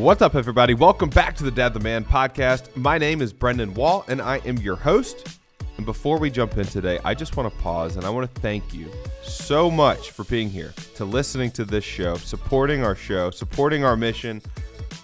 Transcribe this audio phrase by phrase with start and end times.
[0.00, 0.72] What's up, everybody?
[0.72, 2.74] Welcome back to the Dad the Man podcast.
[2.74, 5.38] My name is Brendan Wall, and I am your host.
[5.76, 8.40] And before we jump in today, I just want to pause and I want to
[8.40, 8.90] thank you
[9.22, 13.94] so much for being here, to listening to this show, supporting our show, supporting our
[13.94, 14.40] mission.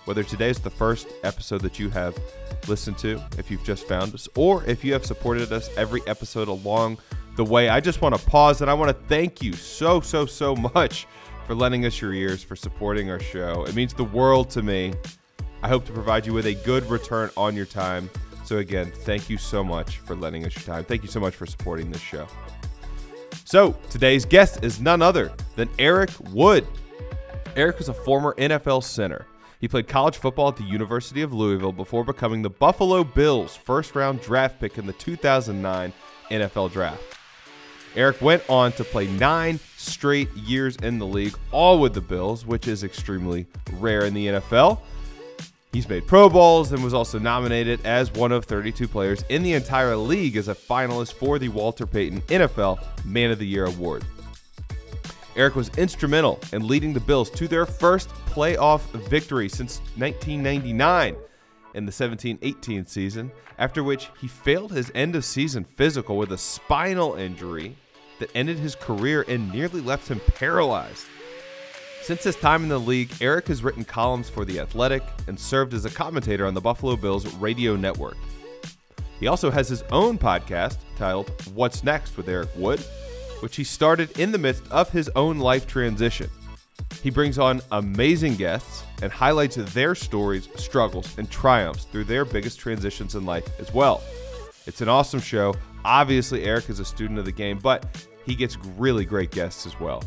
[0.07, 2.19] Whether today's the first episode that you have
[2.67, 6.49] listened to, if you've just found us, or if you have supported us every episode
[6.49, 6.97] along
[7.37, 10.25] the way, I just want to pause and I want to thank you so, so,
[10.25, 11.07] so much
[11.47, 13.65] for lending us your ears, for supporting our show.
[13.65, 14.93] It means the world to me.
[15.63, 18.11] I hope to provide you with a good return on your time.
[18.45, 20.85] So, again, thank you so much for lending us your time.
[20.85, 22.27] Thank you so much for supporting this show.
[23.45, 26.67] So, today's guest is none other than Eric Wood.
[27.55, 29.27] Eric is a former NFL center.
[29.61, 33.95] He played college football at the University of Louisville before becoming the Buffalo Bills' first
[33.95, 35.93] round draft pick in the 2009
[36.31, 37.03] NFL Draft.
[37.95, 42.47] Eric went on to play nine straight years in the league, all with the Bills,
[42.47, 44.81] which is extremely rare in the NFL.
[45.73, 49.53] He's made Pro Bowls and was also nominated as one of 32 players in the
[49.53, 54.03] entire league as a finalist for the Walter Payton NFL Man of the Year award.
[55.37, 58.81] Eric was instrumental in leading the Bills to their first playoff
[59.11, 61.15] victory since 1999
[61.75, 66.33] in the 17 18 season, after which he failed his end of season physical with
[66.33, 67.77] a spinal injury
[68.19, 71.07] that ended his career and nearly left him paralyzed.
[72.03, 75.75] Since his time in the league, Eric has written columns for The Athletic and served
[75.75, 78.17] as a commentator on the Buffalo Bills radio network.
[79.19, 82.81] He also has his own podcast titled What's Next with Eric Wood,
[83.41, 86.31] which he started in the midst of his own life transition.
[87.03, 92.59] He brings on amazing guests and highlights their stories, struggles, and triumphs through their biggest
[92.59, 94.03] transitions in life as well.
[94.67, 95.55] It's an awesome show.
[95.85, 99.79] Obviously, Eric is a student of the game, but he gets really great guests as
[99.79, 100.03] well.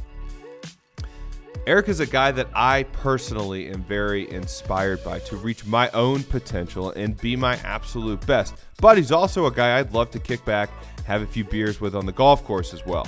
[1.65, 6.23] Eric is a guy that I personally am very inspired by to reach my own
[6.23, 8.55] potential and be my absolute best.
[8.81, 10.69] But he's also a guy I'd love to kick back,
[11.05, 13.07] have a few beers with on the golf course as well.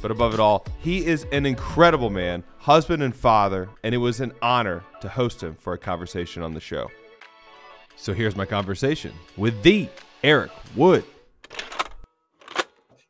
[0.00, 4.20] But above it all, he is an incredible man, husband and father, and it was
[4.20, 6.88] an honor to host him for a conversation on the show.
[7.96, 9.88] So here's my conversation with the
[10.22, 11.04] Eric Wood.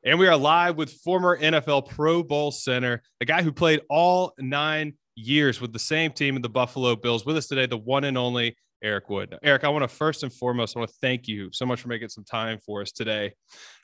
[0.05, 4.35] And we are live with former NFL Pro Bowl center, the guy who played all
[4.39, 7.25] nine years with the same team in the Buffalo Bills.
[7.25, 9.31] With us today, the one and only Eric Wood.
[9.31, 11.81] Now, Eric, I want to first and foremost, I want to thank you so much
[11.81, 13.33] for making some time for us today.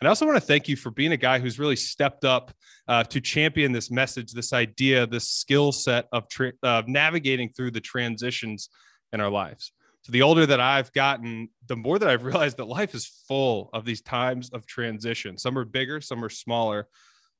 [0.01, 2.53] And I also want to thank you for being a guy who's really stepped up
[2.89, 7.71] uh, to champion this message, this idea, this skill set of tra- uh, navigating through
[7.71, 8.69] the transitions
[9.13, 9.73] in our lives.
[10.04, 13.70] So the older that I've gotten, the more that I've realized that life is full
[13.72, 15.38] of these times of transition.
[15.38, 16.88] Some are bigger, some are smaller.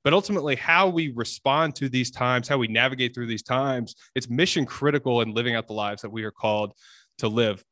[0.03, 4.31] But ultimately, how we respond to these times, how we navigate through these times, it's
[4.31, 6.73] mission critical in living out the lives that we are called
[7.19, 7.63] to live.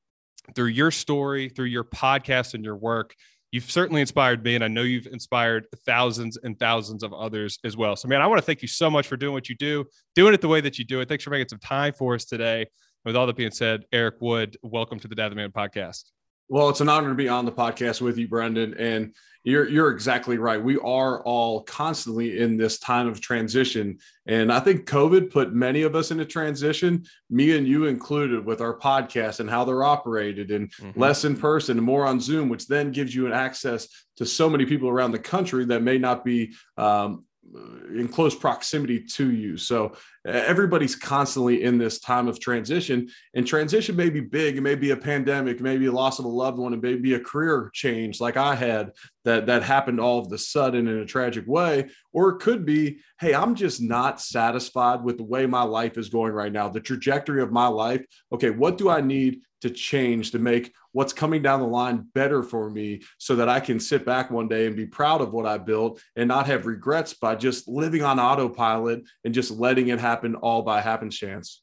[0.55, 3.15] Through your story, through your podcast and your work,
[3.51, 7.79] you've certainly inspired me, and I know you've inspired thousands and thousands of others as
[7.79, 7.97] well.
[7.97, 10.35] So, man, I want to thank you so much for doing what you do, doing
[10.35, 11.09] it the way that you do it.
[11.09, 12.67] Thanks for making some time for us today
[13.05, 16.05] with all that being said, Eric Wood, welcome to the Dad the Man podcast.
[16.49, 18.75] Well, it's an honor to be on the podcast with you, Brendan.
[18.75, 19.15] And
[19.45, 20.63] you're you're exactly right.
[20.63, 23.99] We are all constantly in this time of transition.
[24.27, 28.61] And I think COVID put many of us into transition, me and you included, with
[28.61, 31.01] our podcast and how they're operated and mm-hmm.
[31.01, 34.49] less in person and more on Zoom, which then gives you an access to so
[34.49, 37.25] many people around the country that may not be um,
[37.55, 39.59] Uh, in close proximity to you.
[39.59, 39.93] So
[40.27, 44.57] uh, everybody's constantly in this time of transition, and transition may be big.
[44.57, 47.21] It may be a pandemic, maybe a loss of a loved one, and maybe a
[47.21, 48.93] career change like I had
[49.27, 51.91] that that happened all of the sudden in a tragic way.
[52.15, 56.09] Or it could be, hey, I'm just not satisfied with the way my life is
[56.09, 58.03] going right now, the trajectory of my life.
[58.33, 62.43] Okay, what do I need to change to make what's coming down the line better
[62.43, 65.47] for me so that I can sit back one day and be proud of what
[65.47, 70.01] I built and not have regrets by just living on autopilot and just letting it
[70.01, 71.63] happen all by happenstance.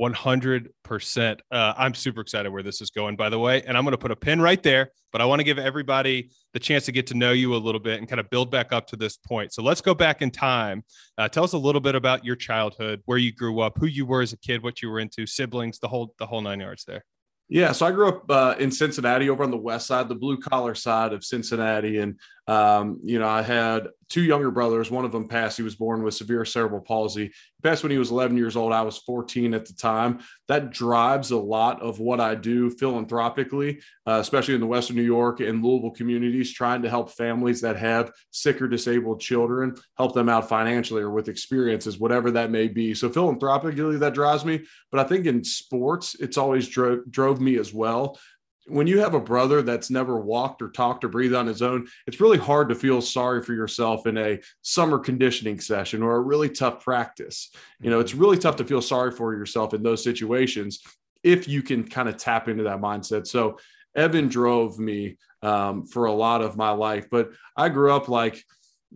[0.00, 1.40] 100%.
[1.50, 3.62] Uh, I'm super excited where this is going, by the way.
[3.62, 6.30] And I'm going to put a pin right there, but I want to give everybody
[6.54, 8.72] the chance to get to know you a little bit and kind of build back
[8.72, 9.52] up to this point.
[9.52, 10.82] So let's go back in time.
[11.18, 14.06] Uh, tell us a little bit about your childhood, where you grew up, who you
[14.06, 16.84] were as a kid, what you were into, siblings, the whole the whole nine yards
[16.84, 17.04] there.
[17.48, 20.38] Yeah, so I grew up uh, in Cincinnati, over on the west side, the blue
[20.38, 22.18] collar side of Cincinnati, and
[22.48, 24.90] Um, you know, I had two younger brothers.
[24.90, 25.56] One of them passed.
[25.56, 27.26] He was born with severe cerebral palsy.
[27.26, 28.72] He passed when he was 11 years old.
[28.72, 30.18] I was 14 at the time.
[30.48, 35.02] That drives a lot of what I do philanthropically, uh, especially in the Western New
[35.02, 40.12] York and Louisville communities, trying to help families that have sick or disabled children, help
[40.12, 42.92] them out financially or with experiences, whatever that may be.
[42.94, 44.64] So philanthropically, that drives me.
[44.90, 48.18] But I think in sports, it's always drove drove me as well
[48.66, 51.88] when you have a brother that's never walked or talked or breathed on his own,
[52.06, 56.20] it's really hard to feel sorry for yourself in a summer conditioning session or a
[56.20, 57.50] really tough practice.
[57.80, 60.80] You know, it's really tough to feel sorry for yourself in those situations
[61.22, 63.26] if you can kind of tap into that mindset.
[63.26, 63.58] So,
[63.94, 68.42] Evan drove me um, for a lot of my life, but I grew up like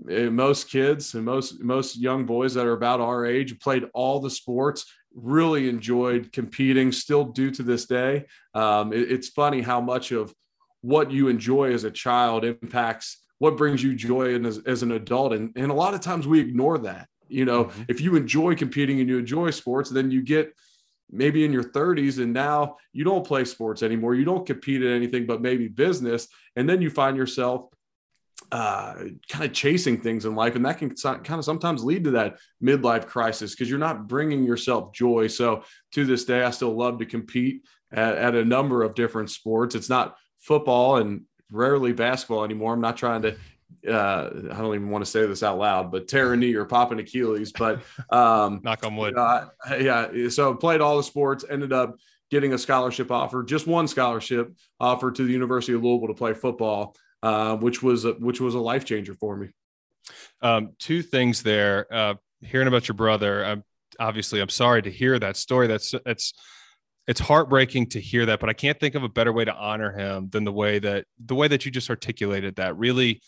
[0.09, 4.21] eh, most kids and most most young boys that are about our age played all
[4.21, 8.27] the sports really enjoyed competing, still do to this day.
[8.55, 10.33] Um, it, it's funny how much of
[10.83, 14.93] what you enjoy as a child impacts what brings you joy in as, as an
[14.93, 15.33] adult.
[15.33, 17.09] And, and a lot of times we ignore that.
[17.29, 17.83] You know, mm-hmm.
[17.89, 20.55] if you enjoy competing and you enjoy sports, then you get
[21.11, 24.15] maybe in your 30s and now you don't play sports anymore.
[24.15, 26.29] You don't compete at anything but maybe business.
[26.57, 27.69] And then you find yourself
[28.53, 28.94] uh,
[29.29, 30.55] kind of chasing things in life.
[30.55, 34.44] And that can kind of sometimes lead to that midlife crisis because you're not bringing
[34.44, 35.27] yourself joy.
[35.27, 37.62] So to this day, I still love to compete
[37.93, 39.75] at, at, a number of different sports.
[39.75, 42.75] It's not football and rarely basketball anymore.
[42.75, 43.37] I'm not trying to.
[43.87, 46.65] Uh, I don't even want to say this out loud, but tear a knee or
[46.65, 47.53] pop an Achilles.
[47.53, 49.17] But um, knock on wood.
[49.17, 49.47] Uh,
[49.79, 50.29] yeah.
[50.29, 51.44] So played all the sports.
[51.49, 51.97] Ended up
[52.31, 56.35] getting a scholarship offer, just one scholarship offer to the University of Louisville to play
[56.35, 59.49] football uh, which was a, which was a life changer for me.
[60.43, 61.87] Um, two things there.
[61.93, 63.65] Uh, hearing about your brother, I'm,
[63.99, 65.67] obviously, I'm sorry to hear that story.
[65.67, 66.35] That's it's
[67.07, 69.93] it's heartbreaking to hear that, but I can't think of a better way to honor
[69.93, 72.77] him than the way that the way that you just articulated that.
[72.77, 73.23] Really,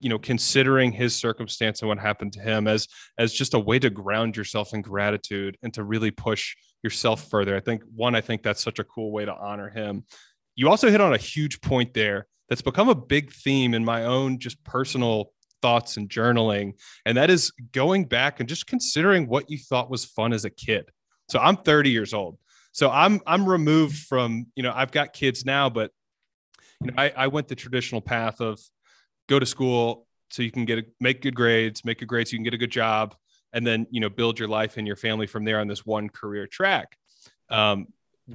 [0.00, 2.88] you know, considering his circumstance and what happened to him as
[3.18, 7.56] as just a way to ground yourself in gratitude and to really push yourself further.
[7.56, 10.04] I think one, I think that's such a cool way to honor him.
[10.54, 14.04] You also hit on a huge point there that's become a big theme in my
[14.04, 15.32] own just personal
[15.62, 16.74] thoughts and journaling.
[17.06, 20.50] And that is going back and just considering what you thought was fun as a
[20.50, 20.90] kid.
[21.30, 22.38] So I'm 30 years old.
[22.72, 25.90] So I'm I'm removed from, you know, I've got kids now, but
[26.82, 28.60] you know, I, I went the traditional path of
[29.28, 32.34] go to school so you can get a, make good grades, make good grades, so
[32.34, 33.14] you can get a good job,
[33.52, 36.08] and then you know build your life and your family from there on this one
[36.08, 36.96] career track.
[37.48, 37.86] Um,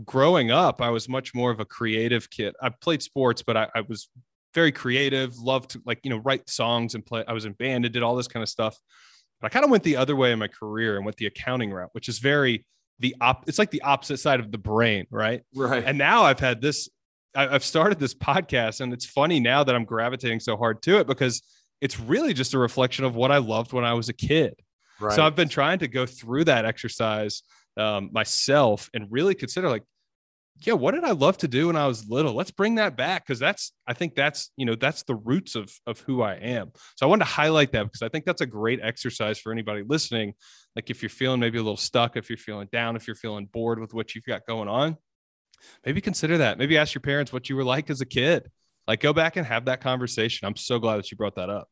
[0.06, 2.56] growing up, I was much more of a creative kid.
[2.62, 4.10] I played sports, but I, I, was
[4.54, 7.24] very creative, loved to like, you know, write songs and play.
[7.28, 8.78] I was in band and did all this kind of stuff.
[9.42, 11.72] But I kind of went the other way in my career and went the accounting
[11.72, 12.66] route, which is very
[13.00, 15.42] the op it's like the opposite side of the brain, right?
[15.56, 15.84] Right.
[15.86, 16.90] And now I've had this,
[17.36, 21.00] I, I've started this podcast, and it's funny now that I'm gravitating so hard to
[21.00, 21.42] it because
[21.82, 24.54] it's really just a reflection of what I loved when I was a kid.
[25.00, 25.14] Right.
[25.14, 27.42] So I've been trying to go through that exercise
[27.80, 29.84] um, myself and really consider like
[30.66, 32.34] yeah what did i love to do when i was little?
[32.34, 35.72] Let's bring that back because that's i think that's you know that's the roots of
[35.88, 36.72] of who i am.
[36.98, 39.84] So i wanted to highlight that because i think that's a great exercise for anybody
[39.88, 40.34] listening.
[40.76, 43.46] Like if you're feeling maybe a little stuck if you're feeling down if you're feeling
[43.46, 44.98] bored with what you've got going on
[45.86, 46.58] maybe consider that.
[46.58, 48.50] Maybe ask your parents what you were like as a kid.
[48.88, 50.48] Like go back and have that conversation.
[50.48, 51.70] I'm so glad that you brought that up.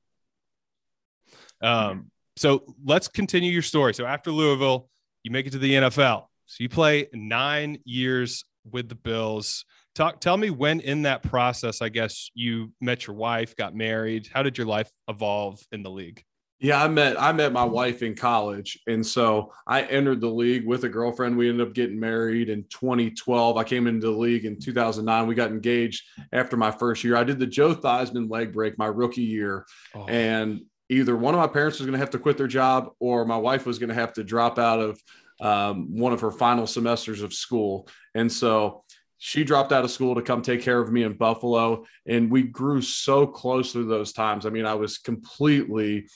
[1.61, 3.93] Um so let's continue your story.
[3.93, 4.89] So after louisville
[5.27, 6.23] you make it to the NFL.
[6.45, 9.65] So you play nine years with the Bills.
[9.93, 14.29] Talk, tell me when in that process, I guess you met your wife, got married.
[14.33, 16.23] How did your life evolve in the league?
[16.59, 20.65] Yeah, I met I met my wife in college, and so I entered the league
[20.65, 21.37] with a girlfriend.
[21.37, 23.57] We ended up getting married in 2012.
[23.57, 25.27] I came into the league in 2009.
[25.27, 27.15] We got engaged after my first year.
[27.15, 30.05] I did the Joe Theismann leg break my rookie year, oh.
[30.07, 33.25] and either one of my parents was going to have to quit their job or
[33.25, 35.01] my wife was going to have to drop out of
[35.39, 37.87] um, one of her final semesters of school.
[38.15, 38.83] And so
[39.17, 41.85] she dropped out of school to come take care of me in Buffalo.
[42.07, 44.45] And we grew so close through those times.
[44.45, 46.07] I mean, I was completely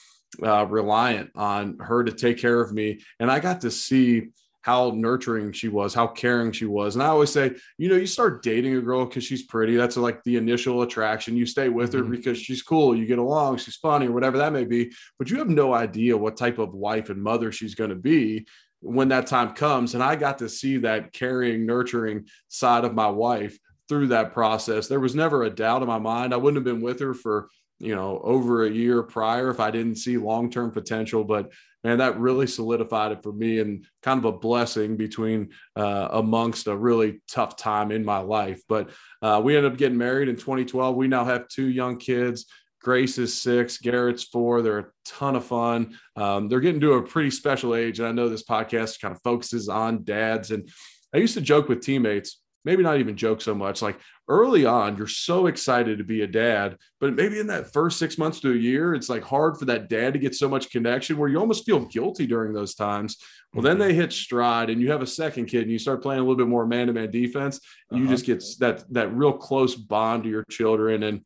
[0.42, 3.00] uh, reliant on her to take care of me.
[3.20, 4.28] And I got to see
[4.62, 6.94] how nurturing she was, how caring she was.
[6.94, 9.76] And I always say, you know, you start dating a girl because she's pretty.
[9.76, 11.36] That's like the initial attraction.
[11.36, 12.12] You stay with her mm-hmm.
[12.12, 14.92] because she's cool, you get along, she's funny, or whatever that may be.
[15.18, 18.46] But you have no idea what type of wife and mother she's going to be
[18.80, 19.94] when that time comes.
[19.94, 24.86] And I got to see that caring, nurturing side of my wife through that process.
[24.86, 26.32] There was never a doubt in my mind.
[26.32, 29.72] I wouldn't have been with her for, you know, over a year prior if I
[29.72, 31.24] didn't see long term potential.
[31.24, 31.50] But
[31.84, 36.66] man, that really solidified it for me and kind of a blessing between uh, amongst
[36.66, 38.62] a really tough time in my life.
[38.68, 40.96] But uh, we ended up getting married in 2012.
[40.96, 42.46] We now have two young kids.
[42.82, 44.60] Grace is six, Garrett's four.
[44.60, 45.96] They're a ton of fun.
[46.16, 48.00] Um, they're getting to a pretty special age.
[48.00, 50.50] And I know this podcast kind of focuses on dads.
[50.50, 50.68] And
[51.14, 53.82] I used to joke with teammates, maybe not even joke so much.
[53.82, 57.98] Like early on, you're so excited to be a dad, but maybe in that first
[57.98, 60.70] six months to a year, it's like hard for that dad to get so much
[60.70, 63.16] connection where you almost feel guilty during those times.
[63.52, 63.88] Well, then mm-hmm.
[63.88, 66.36] they hit stride and you have a second kid and you start playing a little
[66.36, 67.60] bit more man to man defense.
[67.90, 68.04] And uh-huh.
[68.04, 71.02] You just get that, that real close bond to your children.
[71.02, 71.22] And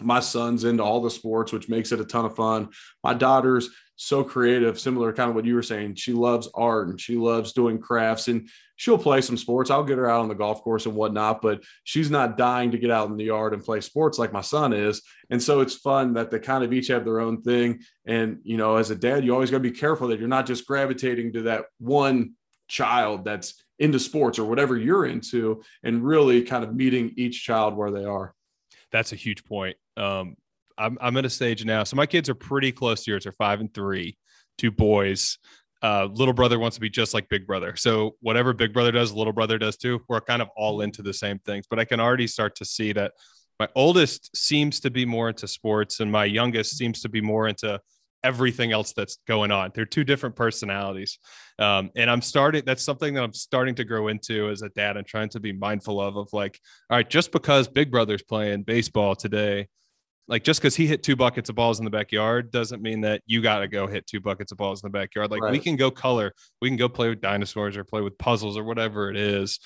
[0.00, 2.68] my son's into all the sports, which makes it a ton of fun.
[3.02, 5.96] My daughter's so creative, similar kind of what you were saying.
[5.96, 9.70] She loves art and she loves doing crafts and she'll play some sports.
[9.70, 12.78] I'll get her out on the golf course and whatnot, but she's not dying to
[12.78, 15.02] get out in the yard and play sports like my son is.
[15.30, 17.80] And so it's fun that they kind of each have their own thing.
[18.06, 20.46] And, you know, as a dad, you always got to be careful that you're not
[20.46, 22.34] just gravitating to that one
[22.68, 27.76] child that's into sports or whatever you're into and really kind of meeting each child
[27.76, 28.32] where they are.
[28.92, 29.76] That's a huge point.
[29.96, 30.36] Um,
[30.78, 31.82] I'm I'm at a stage now.
[31.82, 33.24] So my kids are pretty close to yours.
[33.24, 34.16] They're five and three,
[34.56, 35.38] two boys.
[35.82, 37.76] Uh, little brother wants to be just like big brother.
[37.76, 40.00] So whatever big brother does, little brother does too.
[40.08, 41.66] We're kind of all into the same things.
[41.68, 43.12] But I can already start to see that
[43.60, 47.48] my oldest seems to be more into sports, and my youngest seems to be more
[47.48, 47.80] into
[48.24, 49.70] everything else that's going on.
[49.74, 51.18] They're two different personalities.
[51.58, 54.96] Um, and I'm starting, that's something that I'm starting to grow into as a dad
[54.96, 56.58] and trying to be mindful of, of like,
[56.90, 59.68] all right, just because big brother's playing baseball today
[60.28, 63.22] like just because he hit two buckets of balls in the backyard doesn't mean that
[63.26, 65.30] you got to go hit two buckets of balls in the backyard.
[65.30, 65.50] Like right.
[65.50, 68.64] we can go color, we can go play with dinosaurs or play with puzzles or
[68.64, 69.58] whatever it is.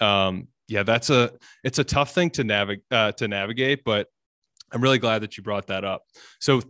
[0.00, 1.32] Um, yeah, that's a
[1.62, 4.08] it's a tough thing to navigate uh, to navigate, but
[4.72, 6.02] I'm really glad that you brought that up.
[6.40, 6.62] So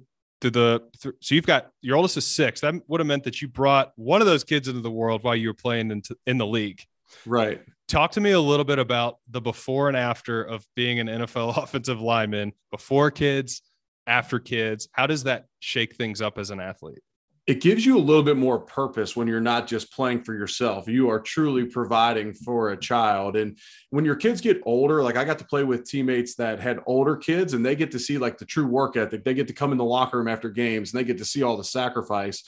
[0.43, 2.61] to the so you've got your oldest is six.
[2.61, 5.37] That would have meant that you brought one of those kids into the world while
[5.37, 6.83] you were playing into in the league.
[7.25, 11.07] Right talk to me a little bit about the before and after of being an
[11.07, 13.63] NFL offensive lineman, before kids,
[14.07, 14.89] after kids.
[14.93, 17.01] How does that shake things up as an athlete?
[17.47, 20.89] It gives you a little bit more purpose when you're not just playing for yourself.
[20.89, 23.37] You are truly providing for a child.
[23.37, 23.57] And
[23.91, 27.15] when your kids get older, like I got to play with teammates that had older
[27.15, 29.23] kids and they get to see like the true work ethic.
[29.23, 31.45] They get to come in the locker room after games and they get to see
[31.45, 32.43] all the sacrifice.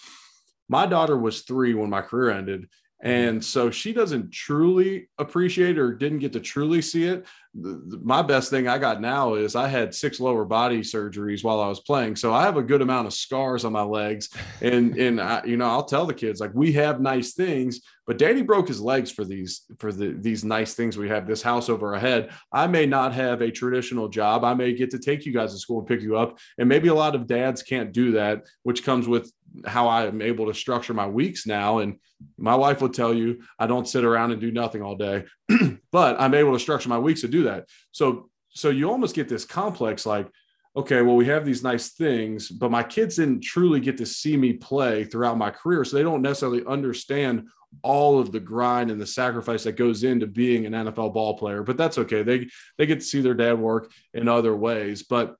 [0.69, 2.67] My daughter was three when my career ended
[3.05, 3.11] Mm-hmm.
[3.11, 7.27] and so she doesn't truly appreciate or didn't get to truly see it.
[7.55, 11.69] My best thing I got now is I had six lower body surgeries while I
[11.69, 12.17] was playing.
[12.17, 14.31] So I have a good amount of scars on my legs.
[14.61, 18.19] And, and I, you know, I'll tell the kids like, we have nice things, but
[18.19, 20.99] daddy broke his legs for these, for the, these nice things.
[20.99, 22.31] We have this house over our head.
[22.53, 24.45] I may not have a traditional job.
[24.45, 26.39] I may get to take you guys to school and pick you up.
[26.59, 29.33] And maybe a lot of dads can't do that, which comes with
[29.67, 31.79] how I am able to structure my weeks now.
[31.79, 31.99] And
[32.37, 35.25] my wife will tell you I don't sit around and do nothing all day,
[35.93, 37.67] but I'm able to structure my weeks to do that.
[37.93, 40.29] So so you almost get this complex like,
[40.77, 44.37] okay, well, we have these nice things, but my kids didn't truly get to see
[44.37, 45.85] me play throughout my career.
[45.85, 47.49] So they don't necessarily understand
[47.83, 51.63] all of the grind and the sacrifice that goes into being an NFL ball player.
[51.63, 52.23] But that's okay.
[52.23, 55.03] They they get to see their dad work in other ways.
[55.03, 55.37] But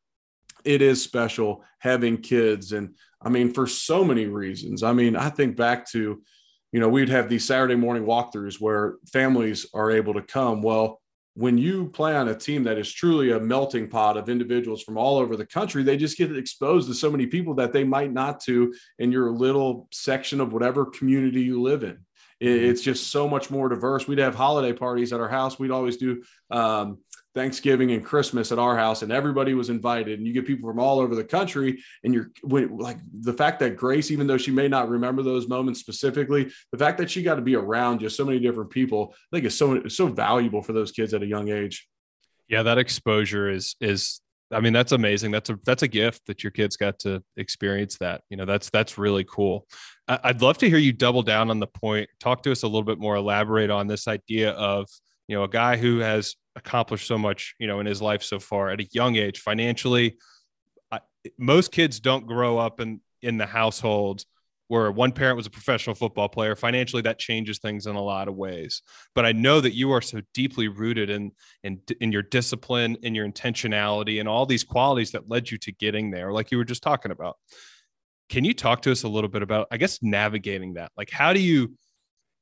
[0.65, 4.83] it is special having kids and I mean, for so many reasons.
[4.83, 6.23] I mean, I think back to,
[6.73, 10.63] you know, we'd have these Saturday morning walkthroughs where families are able to come.
[10.63, 11.01] Well,
[11.35, 14.99] when you play on a team that is truly a melting pot of individuals from
[14.99, 18.13] all over the country, they just get exposed to so many people that they might
[18.13, 21.99] not to in your little section of whatever community you live in.
[22.43, 22.71] Mm-hmm.
[22.71, 24.07] It's just so much more diverse.
[24.07, 25.59] We'd have holiday parties at our house.
[25.59, 26.99] We'd always do um,
[27.35, 30.19] Thanksgiving and Christmas at our house, and everybody was invited.
[30.19, 33.77] And you get people from all over the country, and you're like the fact that
[33.77, 37.37] Grace, even though she may not remember those moments specifically, the fact that she got
[37.37, 40.73] to be around just so many different people, I think is so so valuable for
[40.73, 41.89] those kids at a young age.
[42.49, 44.21] Yeah, that exposure is is
[44.51, 45.31] I mean that's amazing.
[45.31, 48.23] That's a that's a gift that your kids got to experience that.
[48.31, 49.67] You know, that's that's really cool.
[50.09, 52.09] I'd love to hear you double down on the point.
[52.19, 53.17] Talk to us a little bit more.
[53.17, 54.89] Elaborate on this idea of
[55.29, 58.39] you know a guy who has accomplished so much, you know, in his life so
[58.39, 60.17] far at a young age financially.
[60.91, 61.01] I,
[61.39, 64.25] most kids don't grow up in in the household
[64.69, 66.55] where one parent was a professional football player.
[66.55, 68.83] Financially, that changes things in a lot of ways.
[69.15, 71.33] But I know that you are so deeply rooted in
[71.63, 75.73] in in your discipline, in your intentionality, and all these qualities that led you to
[75.73, 77.37] getting there, like you were just talking about.
[78.29, 80.93] Can you talk to us a little bit about, I guess, navigating that?
[80.99, 81.73] Like, how do you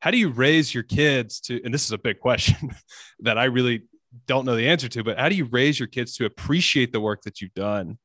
[0.00, 2.70] how do you raise your kids to and this is a big question
[3.20, 3.82] that i really
[4.26, 7.00] don't know the answer to, but how do you raise your kids to appreciate the
[7.00, 7.98] work that you've done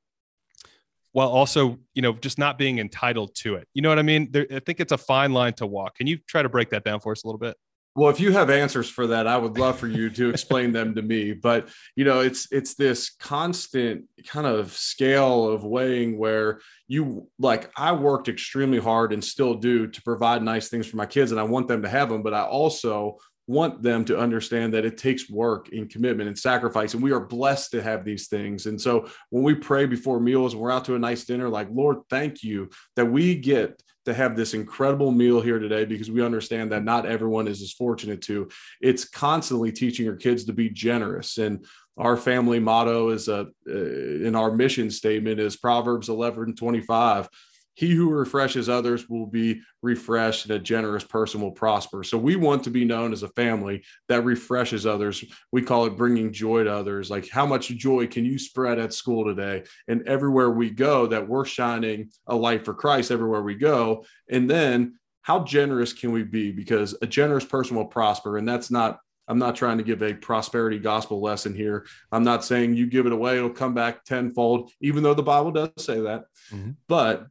[1.13, 3.67] while also, you know, just not being entitled to it?
[3.73, 4.29] You know what I mean?
[4.31, 5.95] There, I think it's a fine line to walk.
[5.95, 7.55] Can you try to break that down for us a little bit?
[7.93, 10.95] Well, if you have answers for that, I would love for you to explain them
[10.95, 11.33] to me.
[11.33, 17.69] But you know, it's it's this constant kind of scale of weighing where you like
[17.75, 21.39] I worked extremely hard and still do to provide nice things for my kids, and
[21.39, 23.17] I want them to have them, but I also
[23.47, 27.19] want them to understand that it takes work and commitment and sacrifice and we are
[27.19, 30.85] blessed to have these things and so when we pray before meals and we're out
[30.85, 35.11] to a nice dinner like lord thank you that we get to have this incredible
[35.11, 38.49] meal here today because we understand that not everyone is as fortunate to.
[38.81, 41.37] It's constantly teaching your kids to be generous.
[41.37, 41.65] And
[41.97, 47.29] our family motto is a uh, in our mission statement is proverbs 11 25
[47.73, 52.03] he who refreshes others will be refreshed and a generous person will prosper.
[52.03, 55.23] So we want to be known as a family that refreshes others.
[55.51, 57.09] We call it bringing joy to others.
[57.09, 59.63] Like how much joy can you spread at school today?
[59.87, 64.05] And everywhere we go that we're shining a light for christ everywhere we go.
[64.29, 66.51] And then how generous can we be?
[66.51, 68.37] Because a generous person will prosper.
[68.37, 71.85] And that's not I'm not trying to give a prosperity gospel lesson here.
[72.11, 75.51] I'm not saying you give it away, it'll come back tenfold, even though the Bible
[75.51, 76.25] does say that.
[76.51, 76.71] Mm-hmm.
[76.89, 77.27] But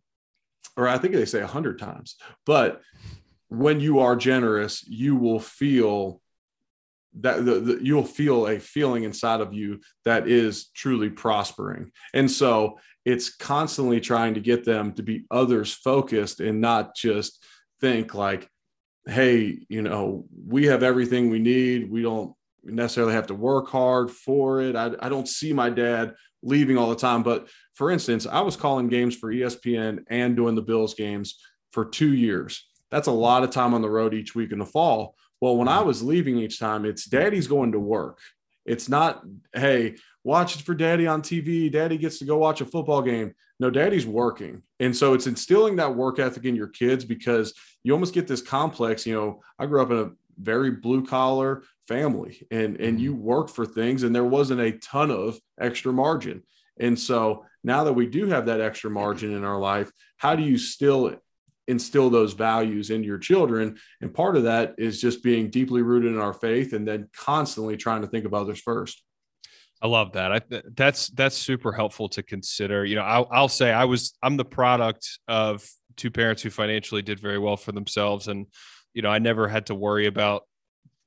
[0.76, 2.16] or I think they say a hundred times.
[2.46, 2.80] But
[3.48, 6.20] when you are generous, you will feel
[7.18, 11.90] that the, the, you'll feel a feeling inside of you that is truly prospering.
[12.14, 17.44] And so it's constantly trying to get them to be others focused and not just
[17.80, 18.48] think like,
[19.06, 21.90] hey, you know, we have everything we need.
[21.90, 24.76] We don't necessarily have to work hard for it.
[24.76, 27.22] I, I don't see my dad leaving all the time.
[27.22, 27.48] But
[27.80, 31.40] for instance, I was calling games for ESPN and doing the Bills games
[31.72, 32.68] for two years.
[32.90, 35.14] That's a lot of time on the road each week in the fall.
[35.40, 38.18] Well, when I was leaving each time, it's daddy's going to work.
[38.66, 39.22] It's not,
[39.54, 39.94] hey,
[40.24, 41.72] watch it for daddy on TV.
[41.72, 43.32] Daddy gets to go watch a football game.
[43.58, 44.62] No, daddy's working.
[44.78, 48.42] And so it's instilling that work ethic in your kids because you almost get this
[48.42, 49.06] complex.
[49.06, 52.98] You know, I grew up in a very blue collar family and and mm-hmm.
[52.98, 56.42] you work for things and there wasn't a ton of extra margin
[56.80, 60.42] and so now that we do have that extra margin in our life how do
[60.42, 61.14] you still
[61.68, 66.12] instill those values into your children and part of that is just being deeply rooted
[66.12, 69.02] in our faith and then constantly trying to think of others first
[69.82, 70.30] I love that.
[70.30, 70.40] I,
[70.76, 72.84] that's that's super helpful to consider.
[72.84, 75.66] You know, I'll, I'll say I was I'm the product of
[75.96, 78.46] two parents who financially did very well for themselves, and
[78.92, 80.42] you know, I never had to worry about,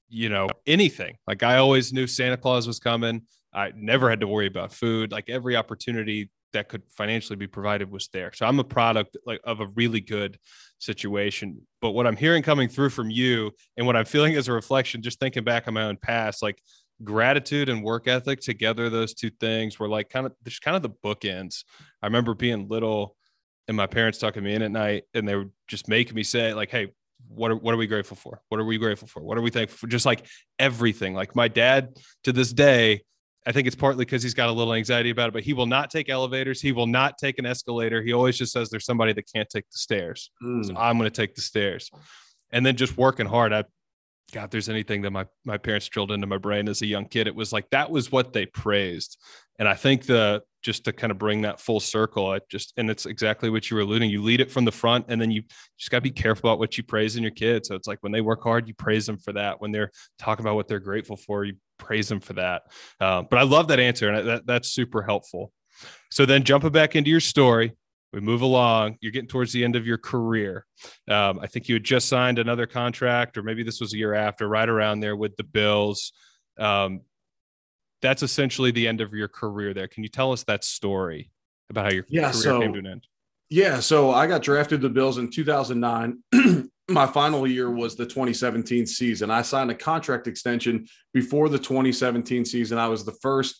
[0.09, 1.17] you know, anything.
[1.27, 3.23] Like I always knew Santa Claus was coming.
[3.53, 5.11] I never had to worry about food.
[5.11, 8.31] Like every opportunity that could financially be provided was there.
[8.33, 10.37] So I'm a product like of a really good
[10.79, 11.61] situation.
[11.81, 15.01] But what I'm hearing coming through from you and what I'm feeling as a reflection,
[15.01, 16.61] just thinking back on my own past, like
[17.03, 20.83] gratitude and work ethic together, those two things were like kind of there's kind of
[20.83, 21.63] the bookends.
[22.01, 23.15] I remember being little
[23.67, 26.53] and my parents tucking me in at night and they were just making me say,
[26.53, 26.91] like, hey,
[27.29, 28.41] what are, what are we grateful for?
[28.49, 29.21] What are we grateful for?
[29.21, 29.87] What are we thankful for?
[29.87, 30.25] Just like
[30.59, 31.13] everything.
[31.13, 33.03] Like my dad to this day,
[33.45, 35.65] I think it's partly because he's got a little anxiety about it, but he will
[35.65, 36.61] not take elevators.
[36.61, 38.01] He will not take an escalator.
[38.01, 40.31] He always just says there's somebody that can't take the stairs.
[40.41, 40.65] Mm.
[40.65, 41.91] So I'm going to take the stairs.
[42.51, 43.51] And then just working hard.
[43.51, 43.65] I,
[44.31, 47.27] God, there's anything that my, my parents drilled into my brain as a young kid,
[47.27, 49.17] it was like that was what they praised.
[49.59, 52.31] And I think the just to kind of bring that full circle.
[52.31, 54.09] I just and it's exactly what you were alluding.
[54.09, 55.43] You lead it from the front, and then you
[55.77, 57.67] just got to be careful about what you praise in your kids.
[57.67, 59.61] So it's like when they work hard, you praise them for that.
[59.61, 62.63] When they're talking about what they're grateful for, you praise them for that.
[62.99, 65.51] Um, but I love that answer, and that, that's super helpful.
[66.11, 67.73] So then jumping back into your story,
[68.13, 68.97] we move along.
[69.01, 70.65] You're getting towards the end of your career.
[71.09, 74.13] Um, I think you had just signed another contract, or maybe this was a year
[74.13, 76.13] after, right around there with the Bills.
[76.59, 77.01] Um,
[78.03, 79.87] that's essentially the end of your career there.
[79.87, 81.31] Can you tell us that story
[81.69, 83.07] about how your yeah, career so, came to an end?
[83.49, 86.69] Yeah, so I got drafted to the Bills in 2009.
[86.89, 89.31] My final year was the 2017 season.
[89.31, 92.77] I signed a contract extension before the 2017 season.
[92.77, 93.55] I was the first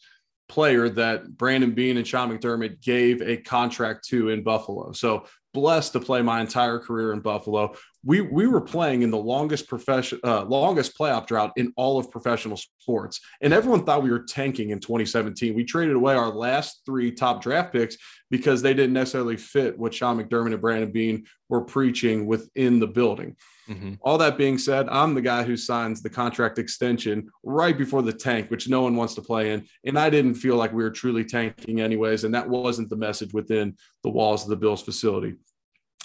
[0.50, 4.92] player that Brandon Beane and Sean McDermott gave a contract to in Buffalo.
[4.92, 7.76] So blessed to play my entire career in Buffalo.
[8.06, 12.12] We we were playing in the longest profession uh, longest playoff drought in all of
[12.12, 15.54] professional sports, and everyone thought we were tanking in 2017.
[15.54, 17.98] We traded away our last three top draft picks
[18.30, 22.88] because they didn't necessarily fit what Sean McDermott and Brandon Beane were preaching within the
[22.88, 23.36] building.
[23.70, 23.94] Mm-hmm.
[24.02, 28.12] All that being said, I'm the guy who signs the contract extension right before the
[28.12, 29.66] tank, which no one wants to play in.
[29.86, 32.24] And I didn't feel like we were truly tanking, anyways.
[32.24, 35.36] And that wasn't the message within the walls of the Bills facility.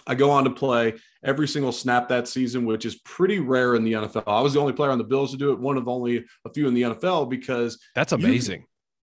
[0.07, 3.85] I go on to play every single snap that season, which is pretty rare in
[3.85, 4.25] the NFL.
[4.27, 6.53] I was the only player on the Bills to do it, one of only a
[6.53, 8.61] few in the NFL because that's amazing.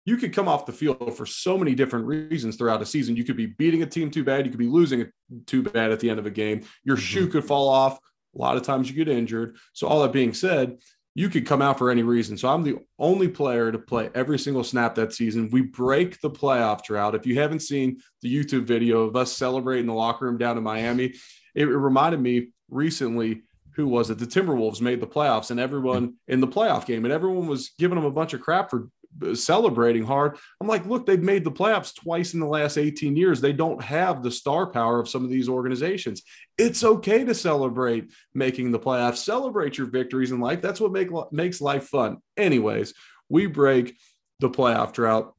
[0.05, 3.17] You, you could come off the field for so many different reasons throughout a season.
[3.17, 5.13] You could be beating a team too bad, you could be losing it
[5.47, 6.63] too bad at the end of a game.
[6.85, 7.05] Your mm-hmm.
[7.05, 7.99] shoe could fall off,
[8.35, 9.57] A lot of times you get injured.
[9.73, 10.79] So, all that being said,
[11.15, 12.37] you could come out for any reason.
[12.37, 15.51] So, I'm the only player to play every single snap that season.
[15.51, 17.15] We break the playoff drought.
[17.15, 20.65] If you haven't seen the YouTube video of us celebrating the locker room down in
[20.65, 21.15] Miami,
[21.55, 23.43] it reminded me recently
[23.75, 24.19] who was it?
[24.19, 27.97] The Timberwolves made the playoffs, and everyone in the playoff game, and everyone was giving
[27.97, 28.89] them a bunch of crap for
[29.35, 30.39] celebrating hard.
[30.61, 33.41] I'm like, look, they've made the playoffs twice in the last 18 years.
[33.41, 36.23] They don't have the star power of some of these organizations.
[36.57, 39.19] It's okay to celebrate making the playoffs.
[39.19, 40.63] Celebrate your victories in life.
[40.63, 42.19] That's what make, makes life fun.
[42.37, 42.95] Anyways,
[43.29, 43.97] we break
[44.41, 45.35] the playoff drought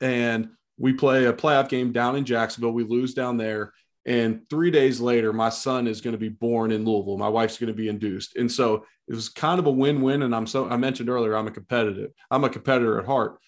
[0.00, 2.72] and we play a playoff game down in Jacksonville.
[2.72, 3.72] We lose down there.
[4.06, 7.18] And three days later, my son is going to be born in Louisville.
[7.18, 8.36] My wife's going to be induced.
[8.36, 10.22] And so it was kind of a win-win.
[10.22, 13.38] And I'm so I mentioned earlier, I'm a competitive, I'm a competitor at heart.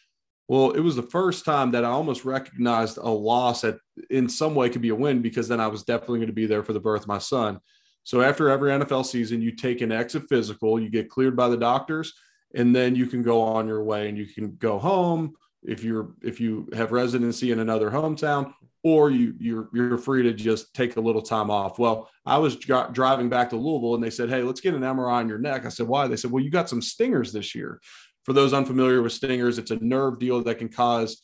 [0.49, 3.79] Well, it was the first time that I almost recognized a loss that
[4.11, 6.47] in some way could be a win because then I was definitely going to be
[6.47, 7.59] there for the birth of my son.
[8.05, 11.57] So after every NFL season, you take an exit physical, you get cleared by the
[11.57, 12.13] doctors,
[12.55, 16.13] and then you can go on your way and you can go home if you're
[16.23, 18.53] if you have residency in another hometown
[18.85, 21.79] or you you're you're free to just take a little time off.
[21.79, 25.13] Well, I was driving back to Louisville and they said, "Hey, let's get an MRI
[25.13, 27.81] on your neck." I said, "Why?" They said, "Well, you got some stingers this year."
[28.25, 31.23] For those unfamiliar with stingers, it's a nerve deal that can cause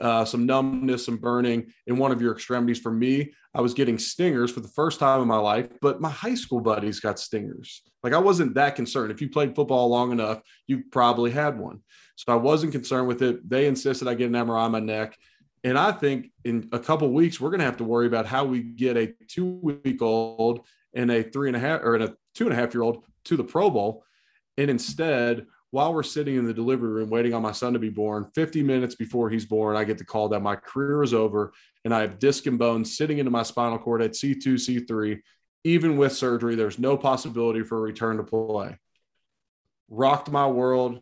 [0.00, 2.78] uh, some numbness, some burning in one of your extremities.
[2.78, 6.10] For me, I was getting stingers for the first time in my life, but my
[6.10, 7.82] high school buddies got stingers.
[8.02, 9.10] Like I wasn't that concerned.
[9.10, 11.80] If you played football long enough, you probably had one.
[12.16, 13.48] So I wasn't concerned with it.
[13.48, 15.16] They insisted I get an MRI on my neck.
[15.64, 18.44] And I think in a couple weeks, we're going to have to worry about how
[18.44, 22.44] we get a two week old and a three and a half or a two
[22.44, 24.04] and a half year old to the Pro Bowl.
[24.56, 27.90] And instead, while we're sitting in the delivery room waiting on my son to be
[27.90, 31.52] born, 50 minutes before he's born, I get the call that my career is over
[31.84, 35.20] and I have disc and bone sitting into my spinal cord at C2, C3.
[35.64, 38.78] Even with surgery, there's no possibility for a return to play.
[39.90, 41.00] Rocked my world,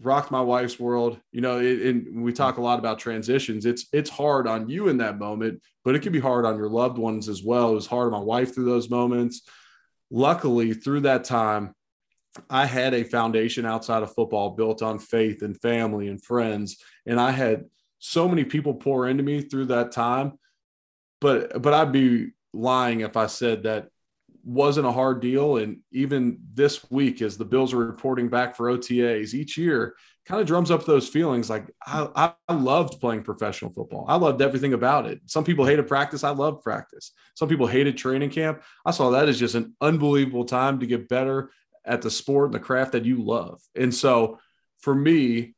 [0.00, 1.18] rocked my wife's world.
[1.32, 3.66] You know, it, and we talk a lot about transitions.
[3.66, 6.68] It's it's hard on you in that moment, but it can be hard on your
[6.68, 7.70] loved ones as well.
[7.72, 9.42] It was hard on my wife through those moments.
[10.10, 11.74] Luckily, through that time,
[12.50, 17.20] I had a foundation outside of football built on faith and family and friends, and
[17.20, 17.64] I had
[17.98, 20.38] so many people pour into me through that time.
[21.20, 23.88] But but I'd be lying if I said that
[24.44, 25.58] wasn't a hard deal.
[25.58, 29.94] And even this week, as the Bills are reporting back for OTAs each year,
[30.26, 31.50] kind of drums up those feelings.
[31.50, 34.04] Like I, I loved playing professional football.
[34.08, 35.20] I loved everything about it.
[35.26, 36.24] Some people hated practice.
[36.24, 37.12] I loved practice.
[37.34, 38.62] Some people hated training camp.
[38.84, 41.50] I saw that as just an unbelievable time to get better
[41.84, 43.60] at the sport and the craft that you love.
[43.74, 44.38] And so
[44.80, 45.54] for me,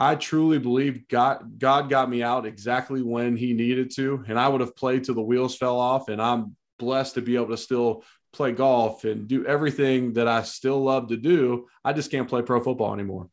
[0.00, 4.46] I truly believe God God got me out exactly when he needed to and I
[4.46, 7.56] would have played till the wheels fell off and I'm blessed to be able to
[7.56, 11.66] still play golf and do everything that I still love to do.
[11.84, 13.28] I just can't play pro football anymore.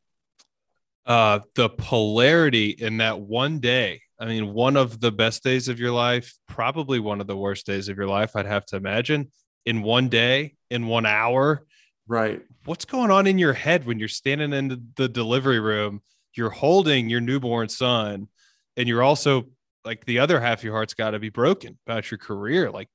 [1.06, 4.02] Uh, the polarity in that one day.
[4.20, 7.66] I mean, one of the best days of your life, probably one of the worst
[7.66, 9.30] days of your life, I'd have to imagine,
[9.66, 11.66] in one day, in one hour.
[12.08, 12.42] Right.
[12.64, 16.02] What's going on in your head when you're standing in the delivery room?
[16.34, 18.30] You're holding your newborn son,
[18.78, 19.48] and you're also
[19.84, 22.72] like the other half of your heart's got to be broken about your career.
[22.72, 22.88] Like,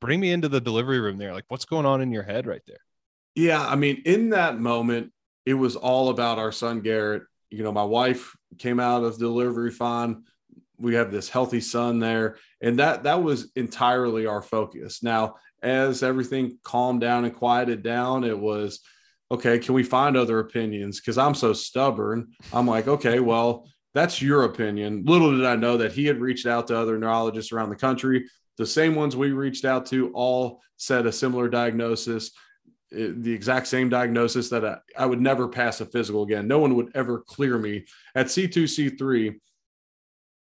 [0.00, 1.32] bring me into the delivery room there.
[1.32, 2.80] Like, what's going on in your head right there?
[3.34, 3.64] Yeah.
[3.64, 5.12] I mean, in that moment,
[5.46, 7.22] it was all about our son, Garrett.
[7.50, 10.24] You know, my wife came out of delivery fine.
[10.78, 12.36] We have this healthy son there.
[12.60, 15.02] And that that was entirely our focus.
[15.02, 18.80] Now, as everything calmed down and quieted down, it was
[19.30, 21.00] okay, can we find other opinions?
[21.00, 22.32] Because I'm so stubborn.
[22.52, 25.04] I'm like, okay, well, that's your opinion.
[25.04, 28.26] Little did I know that he had reached out to other neurologists around the country
[28.58, 32.32] the same ones we reached out to all said a similar diagnosis,
[32.92, 36.46] eh, the exact same diagnosis that I, I would never pass a physical again.
[36.46, 37.86] No one would ever clear me.
[38.14, 39.38] At C2, C3,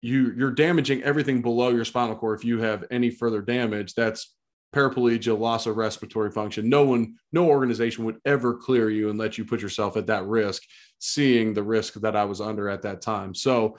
[0.01, 2.39] you, you're damaging everything below your spinal cord.
[2.39, 4.35] If you have any further damage, that's
[4.73, 6.69] paraplegia, loss of respiratory function.
[6.69, 10.25] No one, no organization would ever clear you and let you put yourself at that
[10.25, 10.63] risk,
[10.99, 13.35] seeing the risk that I was under at that time.
[13.35, 13.77] So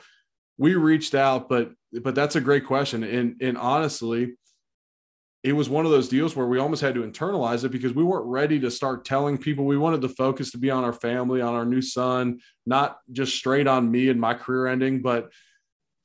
[0.58, 3.02] we reached out, but but that's a great question.
[3.04, 4.34] And and honestly,
[5.42, 8.04] it was one of those deals where we almost had to internalize it because we
[8.04, 11.40] weren't ready to start telling people we wanted the focus to be on our family,
[11.40, 15.02] on our new son, not just straight on me and my career ending.
[15.02, 15.32] But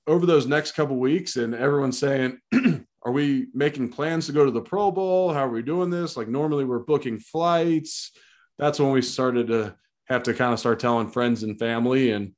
[0.07, 2.39] over those next couple weeks, and everyone's saying,
[3.07, 5.31] Are we making plans to go to the Pro Bowl?
[5.31, 6.17] How are we doing this?
[6.17, 8.11] Like normally we're booking flights.
[8.59, 9.75] That's when we started to
[10.09, 12.11] have to kind of start telling friends and family.
[12.11, 12.33] And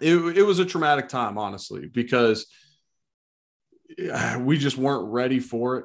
[0.00, 2.46] it, it was a traumatic time, honestly, because
[4.38, 5.84] we just weren't ready for it.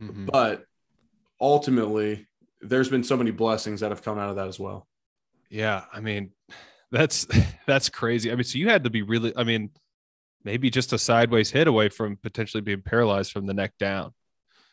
[0.00, 0.26] Mm-hmm.
[0.26, 0.64] But
[1.40, 2.26] ultimately,
[2.60, 4.86] there's been so many blessings that have come out of that as well.
[5.50, 6.30] Yeah, I mean,
[6.90, 7.26] that's
[7.66, 8.30] that's crazy.
[8.30, 9.32] I mean, so you had to be really.
[9.36, 9.70] I mean,
[10.44, 14.12] maybe just a sideways hit away from potentially being paralyzed from the neck down.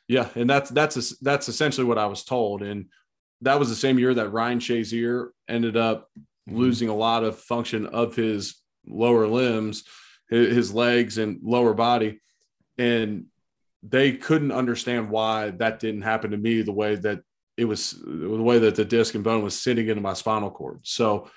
[0.07, 2.87] Yeah, and that's that's that's essentially what I was told, and
[3.41, 6.57] that was the same year that Ryan Shazier ended up mm-hmm.
[6.57, 9.83] losing a lot of function of his lower limbs,
[10.29, 12.19] his legs and lower body,
[12.77, 13.25] and
[13.81, 17.21] they couldn't understand why that didn't happen to me the way that
[17.57, 20.79] it was the way that the disc and bone was sitting into my spinal cord.
[20.83, 21.29] So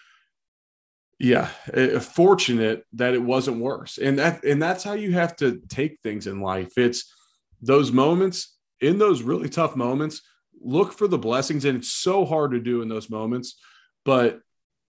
[1.18, 3.98] yeah, it, fortunate that it wasn't worse.
[3.98, 6.78] And that and that's how you have to take things in life.
[6.78, 7.12] It's
[7.60, 10.22] those moments in those really tough moments,
[10.60, 13.58] look for the blessings and it's so hard to do in those moments,
[14.04, 14.40] but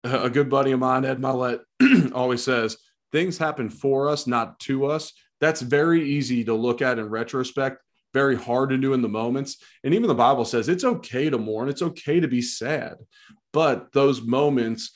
[0.04, 1.60] a good buddy of mine, Ed Mylett,
[2.12, 2.76] always says
[3.12, 5.12] things happen for us, not to us.
[5.40, 7.82] That's very easy to look at in retrospect,
[8.14, 9.58] very hard to do in the moments.
[9.84, 12.96] And even the Bible says it's okay to mourn, it's okay to be sad.
[13.52, 14.92] But those moments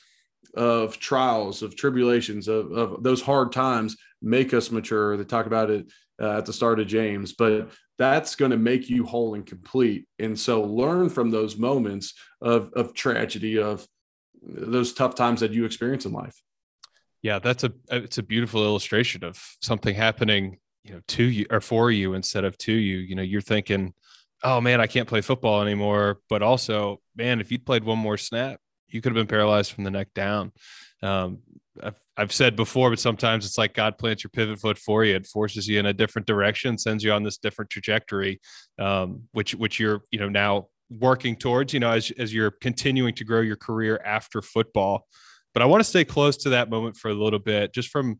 [0.55, 5.17] of trials, of tribulations, of, of those hard times make us mature.
[5.17, 8.89] They talk about it uh, at the start of James, but that's going to make
[8.89, 10.07] you whole and complete.
[10.19, 13.87] And so learn from those moments of, of tragedy, of
[14.41, 16.41] those tough times that you experience in life.
[17.21, 21.61] Yeah, that's a it's a beautiful illustration of something happening, you know, to you or
[21.61, 22.97] for you instead of to you.
[22.97, 23.93] You know, you're thinking,
[24.43, 28.17] "Oh man, I can't play football anymore," but also, man, if you'd played one more
[28.17, 30.51] snap, you could have been paralyzed from the neck down.
[31.03, 31.39] Um,
[31.81, 35.15] I've, I've said before, but sometimes it's like God plants your pivot foot for you.
[35.15, 38.41] It forces you in a different direction, sends you on this different trajectory,
[38.79, 43.13] um, which which you're you know now working towards, you know, as, as you're continuing
[43.15, 45.07] to grow your career after football.
[45.53, 48.19] But I want to stay close to that moment for a little bit, just from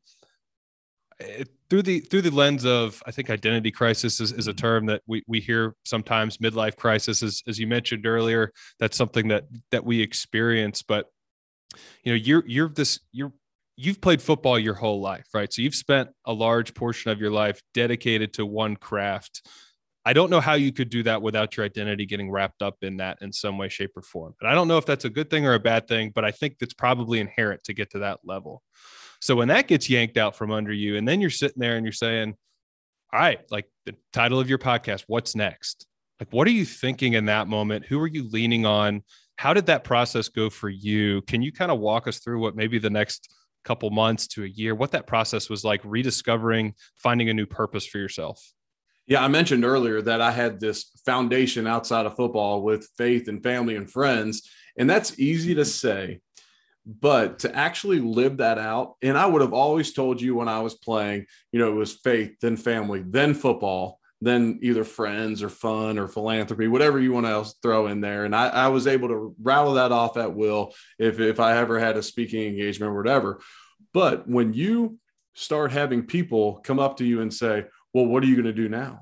[1.20, 4.86] eh, through the through the lens of I think identity crisis is, is a term
[4.88, 9.46] that we, we hear sometimes midlife crisis as, as you mentioned earlier that's something that
[9.72, 11.06] that we experience but
[12.04, 13.32] you know you're you're this you're
[13.78, 15.54] you've played football your whole life right?
[15.54, 19.48] So you've spent a large portion of your life dedicated to one craft
[20.04, 22.98] I don't know how you could do that without your identity getting wrapped up in
[22.98, 24.34] that in some way, shape, or form.
[24.42, 26.32] And I don't know if that's a good thing or a bad thing, but I
[26.32, 28.64] think it's probably inherent to get to that level.
[29.20, 31.86] So when that gets yanked out from under you, and then you're sitting there and
[31.86, 32.36] you're saying,
[33.14, 35.86] All right, like the title of your podcast, what's next?
[36.20, 37.86] Like, what are you thinking in that moment?
[37.86, 39.04] Who are you leaning on?
[39.38, 41.22] How did that process go for you?
[41.24, 43.34] Can you kind of walk us through what maybe the next
[43.64, 47.86] couple months to a year, what that process was like, rediscovering, finding a new purpose
[47.86, 48.40] for yourself?
[49.12, 53.44] Yeah, I mentioned earlier that I had this foundation outside of football with faith and
[53.44, 54.50] family and friends.
[54.78, 56.22] And that's easy to say,
[56.86, 60.62] but to actually live that out, and I would have always told you when I
[60.62, 65.50] was playing, you know, it was faith, then family, then football, then either friends or
[65.50, 68.24] fun or philanthropy, whatever you want to throw in there.
[68.24, 71.78] And I, I was able to rattle that off at will if, if I ever
[71.80, 73.42] had a speaking engagement or whatever.
[73.94, 75.00] But when you
[75.34, 78.54] start having people come up to you and say, well, what are you going to
[78.54, 79.02] do now?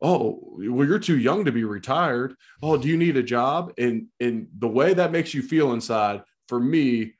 [0.00, 2.34] Oh, well, you're too young to be retired.
[2.62, 3.72] Oh, do you need a job?
[3.78, 7.14] And and the way that makes you feel inside, for me,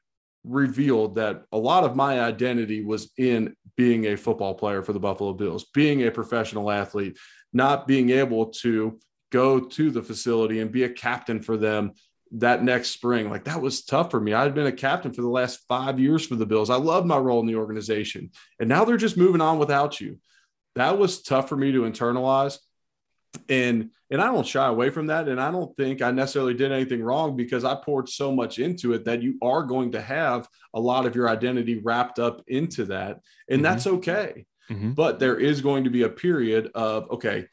[0.45, 5.01] revealed that a lot of my identity was in being a football player for the
[5.01, 7.17] Buffalo Bills, being a professional athlete,
[7.53, 8.99] not being able to
[9.31, 11.93] go to the facility and be a captain for them
[12.33, 13.31] that next spring.
[13.31, 14.35] Like that was tough for me.
[14.35, 16.71] I had been a captain for the last five years for the Bills.
[16.71, 18.31] I loved my role in the organization.
[18.61, 20.19] And now they're just moving on without you
[20.81, 22.59] that was tough for me to internalize.
[23.49, 25.29] And and I don't shy away from that.
[25.29, 28.95] And I don't think I necessarily did anything wrong because I poured so much into
[28.95, 32.87] it that you are going to have a lot of your identity wrapped up into
[32.87, 33.21] that.
[33.49, 33.63] And mm-hmm.
[33.63, 34.47] that's okay.
[34.71, 34.91] Mm-hmm.
[34.91, 37.47] but there is going to be a period of okay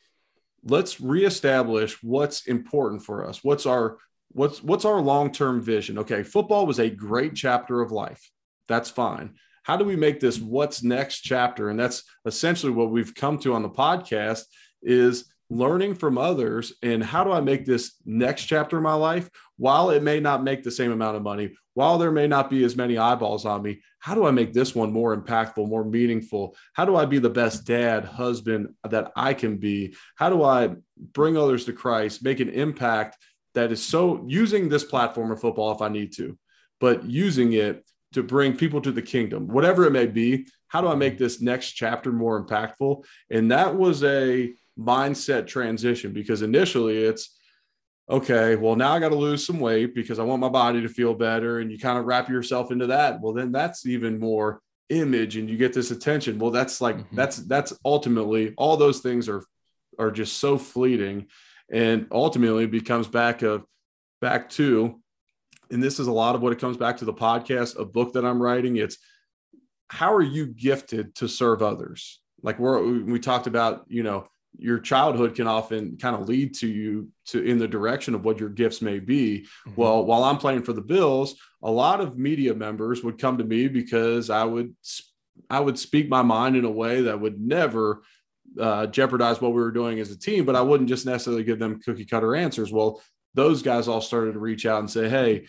[0.66, 3.42] let's reestablish what's important for us.
[3.42, 4.00] What's our
[4.34, 6.00] what's what's our long-term vision?
[6.00, 8.30] Okay football was a great chapter of life.
[8.68, 11.70] That's fine how do we make this what's next chapter?
[11.70, 14.44] And that's essentially what we've come to on the podcast
[14.84, 19.30] is learning from others and how do i make this next chapter of my life?
[19.58, 22.64] While it may not make the same amount of money while there may not be
[22.64, 26.56] as many eyeballs on me how do i make this one more impactful more meaningful?
[26.74, 29.96] How do i be the best dad husband that i can be?
[30.16, 33.18] How do i bring others to christ make an impact
[33.56, 36.38] that is so using this platform of football if i need to
[36.80, 37.84] but using it
[38.16, 40.48] to bring people to the kingdom, whatever it may be.
[40.68, 43.04] How do I make this next chapter more impactful?
[43.30, 47.38] And that was a mindset transition because initially it's
[48.10, 50.88] okay, well, now I got to lose some weight because I want my body to
[50.88, 51.60] feel better.
[51.60, 53.20] And you kind of wrap yourself into that.
[53.20, 56.40] Well, then that's even more image and you get this attention.
[56.40, 57.16] Well, that's like, mm-hmm.
[57.16, 59.44] that's, that's ultimately all those things are,
[60.00, 61.28] are just so fleeting.
[61.70, 63.66] And ultimately becomes back of
[64.22, 65.02] back to,
[65.72, 68.14] and this is a lot of what it comes back to the podcast, a book
[68.14, 68.78] that I'm writing.
[68.78, 68.98] It's
[69.88, 72.20] how are you gifted to serve others?
[72.42, 76.68] Like we're, we talked about, you know, your childhood can often kind of lead to
[76.68, 79.42] you to in the direction of what your gifts may be.
[79.42, 79.72] Mm-hmm.
[79.76, 83.44] Well, while I'm playing for the Bills, a lot of media members would come to
[83.44, 84.76] me because I would
[85.50, 88.04] I would speak my mind in a way that would never
[88.60, 91.60] uh, jeopardize what we were doing as a team, but I wouldn't just necessarily give
[91.60, 92.72] them cookie cutter answers.
[92.72, 93.02] Well,
[93.36, 95.46] those guys all started to reach out and say, "Hey,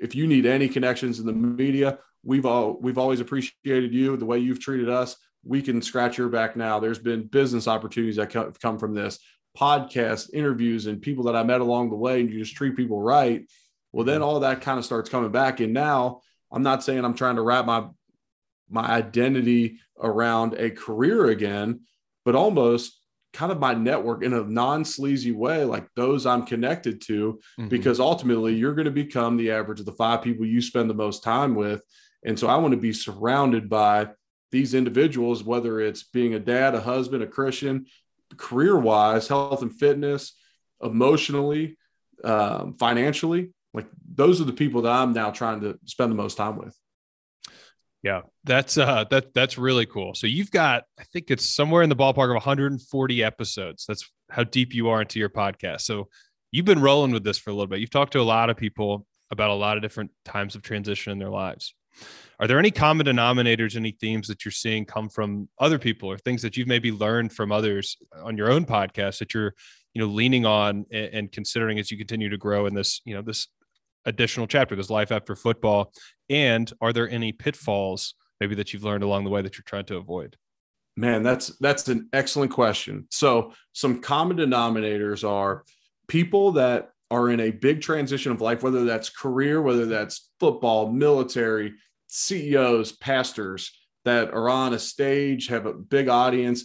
[0.00, 4.26] if you need any connections in the media, we've all we've always appreciated you the
[4.26, 6.80] way you've treated us we can scratch your back now.
[6.80, 9.18] There's been business opportunities that have come from this,
[9.56, 13.00] podcast interviews, and people that I met along the way, and you just treat people
[13.00, 13.46] right.
[13.92, 15.60] Well, then all that kind of starts coming back.
[15.60, 16.20] And now
[16.52, 17.86] I'm not saying I'm trying to wrap my
[18.72, 21.80] my identity around a career again,
[22.24, 22.99] but almost
[23.32, 27.68] kind of my network in a non-sleazy way, like those I'm connected to, mm-hmm.
[27.68, 30.94] because ultimately you're going to become the average of the five people you spend the
[30.94, 31.82] most time with.
[32.24, 34.08] And so I want to be surrounded by
[34.50, 37.86] these individuals, whether it's being a dad, a husband, a Christian,
[38.36, 40.34] career wise, health and fitness,
[40.82, 41.78] emotionally,
[42.24, 46.36] um, financially, like those are the people that I'm now trying to spend the most
[46.36, 46.76] time with.
[48.02, 50.14] Yeah, that's uh that that's really cool.
[50.14, 53.84] So you've got I think it's somewhere in the ballpark of 140 episodes.
[53.86, 55.82] That's how deep you are into your podcast.
[55.82, 56.08] So
[56.50, 57.80] you've been rolling with this for a little bit.
[57.80, 61.12] You've talked to a lot of people about a lot of different times of transition
[61.12, 61.74] in their lives.
[62.38, 66.16] Are there any common denominators, any themes that you're seeing come from other people or
[66.16, 69.54] things that you've maybe learned from others on your own podcast that you're,
[69.92, 73.14] you know, leaning on and, and considering as you continue to grow in this, you
[73.14, 73.48] know, this
[74.04, 75.92] additional chapter, this life after football?
[76.28, 79.86] And are there any pitfalls maybe that you've learned along the way that you're trying
[79.86, 80.36] to avoid?
[80.96, 83.06] Man, that's that's an excellent question.
[83.10, 85.64] So, some common denominators are
[86.08, 90.90] people that are in a big transition of life, whether that's career, whether that's football,
[90.90, 91.74] military,
[92.08, 93.72] CEOs, pastors
[94.04, 96.64] that are on a stage, have a big audience,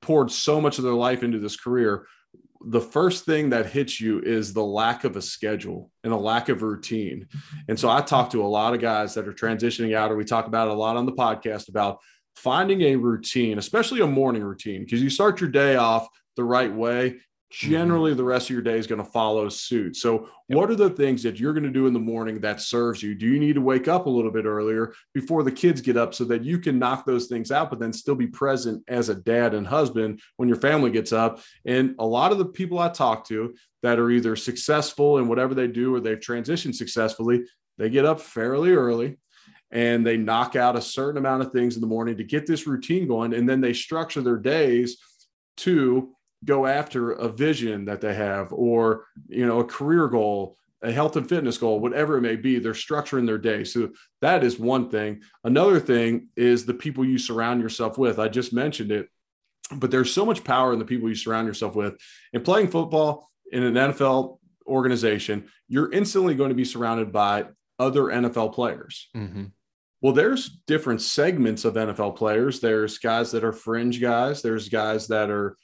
[0.00, 2.06] poured so much of their life into this career.
[2.64, 6.48] The first thing that hits you is the lack of a schedule and a lack
[6.48, 7.28] of routine.
[7.68, 10.24] And so I talk to a lot of guys that are transitioning out, or we
[10.24, 11.98] talk about a lot on the podcast about
[12.34, 16.72] finding a routine, especially a morning routine, because you start your day off the right
[16.72, 17.16] way.
[17.54, 17.70] Mm-hmm.
[17.70, 19.94] generally the rest of your day is going to follow suit.
[19.94, 20.58] So, yep.
[20.58, 23.14] what are the things that you're going to do in the morning that serves you?
[23.14, 26.12] Do you need to wake up a little bit earlier before the kids get up
[26.12, 29.14] so that you can knock those things out, but then still be present as a
[29.14, 31.40] dad and husband when your family gets up?
[31.64, 33.54] And a lot of the people I talk to
[33.84, 37.44] that are either successful in whatever they do or they've transitioned successfully,
[37.78, 39.18] they get up fairly early
[39.70, 42.66] and they knock out a certain amount of things in the morning to get this
[42.66, 43.34] routine going.
[43.34, 44.98] And then they structure their days
[45.58, 50.92] to go after a vision that they have or you know a career goal a
[50.92, 54.58] health and fitness goal whatever it may be they're structuring their day so that is
[54.58, 59.08] one thing another thing is the people you surround yourself with i just mentioned it
[59.76, 61.96] but there's so much power in the people you surround yourself with
[62.32, 67.44] in playing football in an nfl organization you're instantly going to be surrounded by
[67.78, 69.44] other nfl players mm-hmm.
[70.02, 72.60] Well, there's different segments of NFL players.
[72.60, 74.42] There's guys that are fringe guys.
[74.42, 75.56] There's guys that are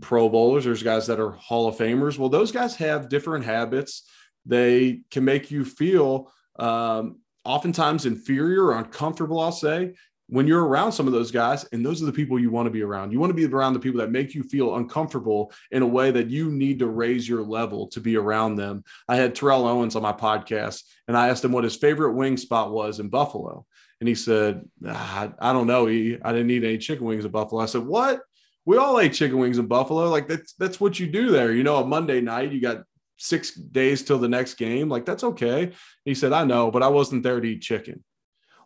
[0.00, 2.18] Pro Bowlers, there's guys that are Hall of Famers.
[2.18, 4.08] Well, those guys have different habits.
[4.44, 9.94] They can make you feel um, oftentimes inferior or uncomfortable, I'll say,
[10.28, 11.64] when you're around some of those guys.
[11.72, 13.12] And those are the people you want to be around.
[13.12, 16.10] You want to be around the people that make you feel uncomfortable in a way
[16.10, 18.84] that you need to raise your level to be around them.
[19.08, 22.36] I had Terrell Owens on my podcast, and I asked him what his favorite wing
[22.36, 23.64] spot was in Buffalo.
[24.00, 25.86] And he said, ah, I don't know.
[25.86, 27.62] He, I didn't eat any chicken wings in Buffalo.
[27.62, 28.20] I said, What?
[28.66, 30.10] We all ate chicken wings in Buffalo.
[30.10, 31.52] Like that's that's what you do there.
[31.52, 32.82] You know, a Monday night, you got
[33.16, 34.88] six days till the next game.
[34.88, 35.72] Like that's okay.
[36.04, 38.04] He said, I know, but I wasn't there to eat chicken.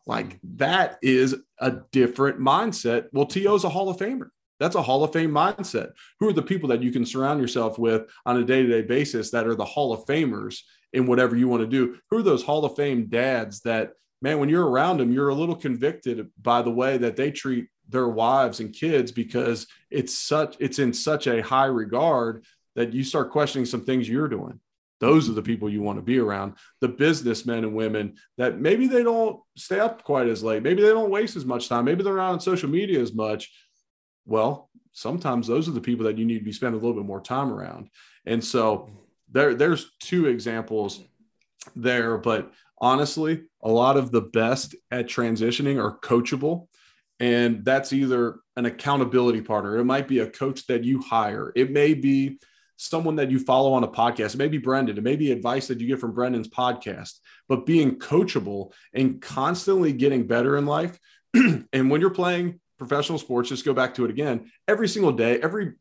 [0.07, 3.07] Like that is a different mindset.
[3.13, 4.31] Well, T.O.'s a Hall of Famer.
[4.59, 5.93] That's a Hall of Fame mindset.
[6.19, 8.83] Who are the people that you can surround yourself with on a day to day
[8.83, 10.61] basis that are the Hall of Famers
[10.93, 11.97] in whatever you want to do?
[12.11, 15.35] Who are those Hall of Fame dads that, man, when you're around them, you're a
[15.35, 20.57] little convicted by the way that they treat their wives and kids because it's such
[20.61, 22.45] it's in such a high regard
[22.77, 24.61] that you start questioning some things you're doing.
[25.01, 26.55] Those are the people you want to be around.
[26.81, 30.63] The businessmen and women that maybe they don't stay up quite as late.
[30.63, 31.87] Maybe they don't waste as much time.
[31.87, 33.51] Maybe they're not on social media as much.
[34.27, 37.07] Well sometimes those are the people that you need to be spending a little bit
[37.07, 37.89] more time around.
[38.27, 38.91] And so
[39.31, 41.03] there there's two examples
[41.77, 46.67] there but honestly a lot of the best at transitioning are coachable
[47.21, 51.71] and that's either an accountability partner, it might be a coach that you hire, it
[51.71, 52.41] may be
[52.81, 54.35] someone that you follow on a podcast.
[54.35, 54.97] It may be Brandon.
[54.97, 57.19] It may be advice that you get from Brandon's podcast.
[57.47, 60.99] But being coachable and constantly getting better in life.
[61.35, 64.51] and when you're playing professional sports, just go back to it again.
[64.67, 65.75] Every single day, every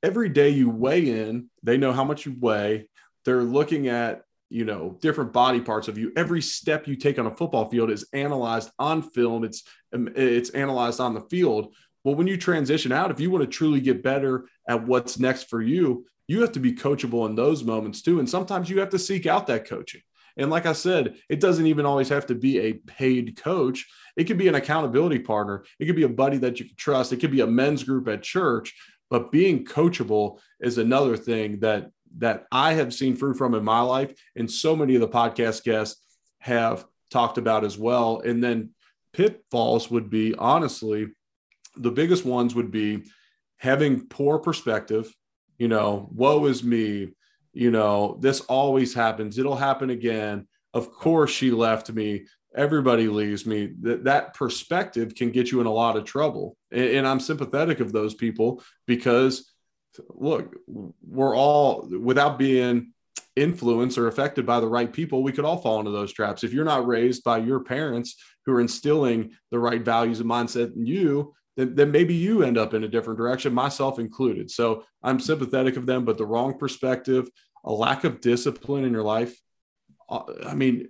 [0.00, 2.88] every day you weigh in, they know how much you weigh.
[3.24, 6.12] They're looking at you know different body parts of you.
[6.16, 9.44] Every step you take on a football field is analyzed on film.
[9.44, 11.74] It's um, it's analyzed on the field.
[12.04, 15.48] Well when you transition out if you want to truly get better at what's next
[15.48, 18.18] for you you have to be coachable in those moments too.
[18.18, 20.00] And sometimes you have to seek out that coaching.
[20.36, 23.86] And like i said it doesn't even always have to be a paid coach.
[24.16, 25.64] It could be an accountability partner.
[25.78, 27.12] It could be a buddy that you can trust.
[27.12, 28.74] It could be a men's group at church.
[29.10, 33.80] But being coachable is another thing that that I have seen fruit from in my
[33.80, 36.02] life, and so many of the podcast guests
[36.38, 38.20] have talked about as well.
[38.20, 38.70] And then
[39.12, 41.08] pitfalls would be honestly,
[41.76, 43.04] the biggest ones would be
[43.56, 45.14] having poor perspective.
[45.58, 47.12] You know, woe is me.
[47.52, 49.38] You know, this always happens.
[49.38, 50.48] It'll happen again.
[50.74, 52.24] Of course, she left me.
[52.54, 53.72] Everybody leaves me.
[53.82, 56.56] That that perspective can get you in a lot of trouble.
[56.70, 59.51] And, and I'm sympathetic of those people because
[60.08, 62.92] look, we're all without being
[63.36, 66.44] influenced or affected by the right people, we could all fall into those traps.
[66.44, 70.76] If you're not raised by your parents who are instilling the right values and mindset
[70.76, 74.50] in you, then, then maybe you end up in a different direction, myself included.
[74.50, 77.28] So I'm sympathetic of them, but the wrong perspective,
[77.64, 79.34] a lack of discipline in your life.
[80.08, 80.88] Uh, I mean,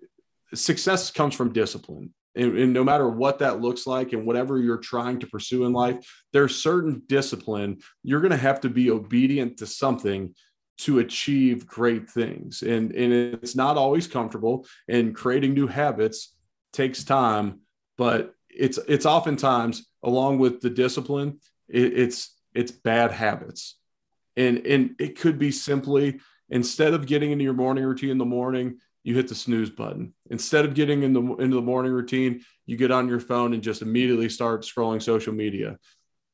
[0.54, 4.78] success comes from discipline and, and, no matter what that looks like and whatever you're
[4.78, 5.96] trying to pursue in life
[6.32, 10.34] there's certain discipline you're going to have to be obedient to something
[10.78, 12.62] to achieve great things.
[12.62, 16.34] And and it's not always comfortable and creating new habits
[16.72, 17.60] takes time
[17.98, 23.78] but it's it's oftentimes along with the discipline it, it's it's bad habits.
[24.36, 28.24] And and it could be simply instead of getting into your morning routine in the
[28.24, 30.14] morning you hit the snooze button.
[30.30, 33.62] Instead of getting in the into the morning routine, you get on your phone and
[33.62, 35.78] just immediately start scrolling social media.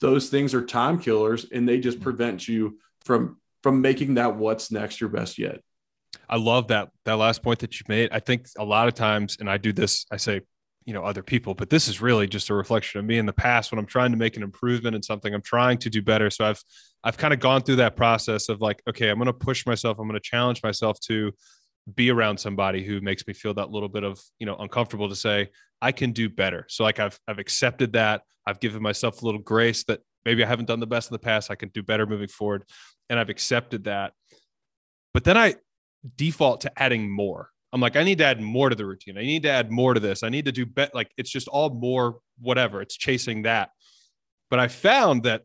[0.01, 4.71] Those things are time killers and they just prevent you from from making that what's
[4.71, 5.61] next your best yet.
[6.29, 8.11] I love that that last point that you made.
[8.13, 10.43] I think a lot of times and I do this I say
[10.89, 13.33] you know other people but this is really just a reflection of me in the
[13.33, 16.31] past when i'm trying to make an improvement in something i'm trying to do better
[16.31, 16.63] so i've
[17.05, 19.99] i've kind of gone through that process of like okay i'm going to push myself
[19.99, 21.31] i'm going to challenge myself to
[21.95, 25.17] be around somebody who makes me feel that little bit of you know uncomfortable to
[25.17, 25.49] say
[25.81, 26.67] i can do better.
[26.69, 28.23] So like i've i've accepted that.
[28.47, 31.21] I've given myself a little grace that maybe i haven't done the best in the
[31.21, 31.51] past.
[31.51, 32.65] I can do better moving forward.
[33.09, 34.13] And i've accepted that.
[35.15, 35.55] But then i
[36.17, 37.51] default to adding more.
[37.73, 39.17] I'm like i need to add more to the routine.
[39.17, 40.23] I need to add more to this.
[40.23, 42.83] I need to do bet like it's just all more whatever.
[42.83, 43.71] It's chasing that.
[44.51, 45.43] But i found that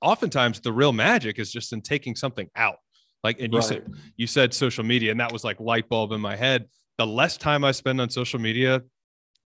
[0.00, 2.76] oftentimes the real magic is just in taking something out
[3.24, 3.66] like, and you right.
[3.66, 6.66] said you said social media, and that was like light bulb in my head.
[6.98, 8.82] The less time I spend on social media,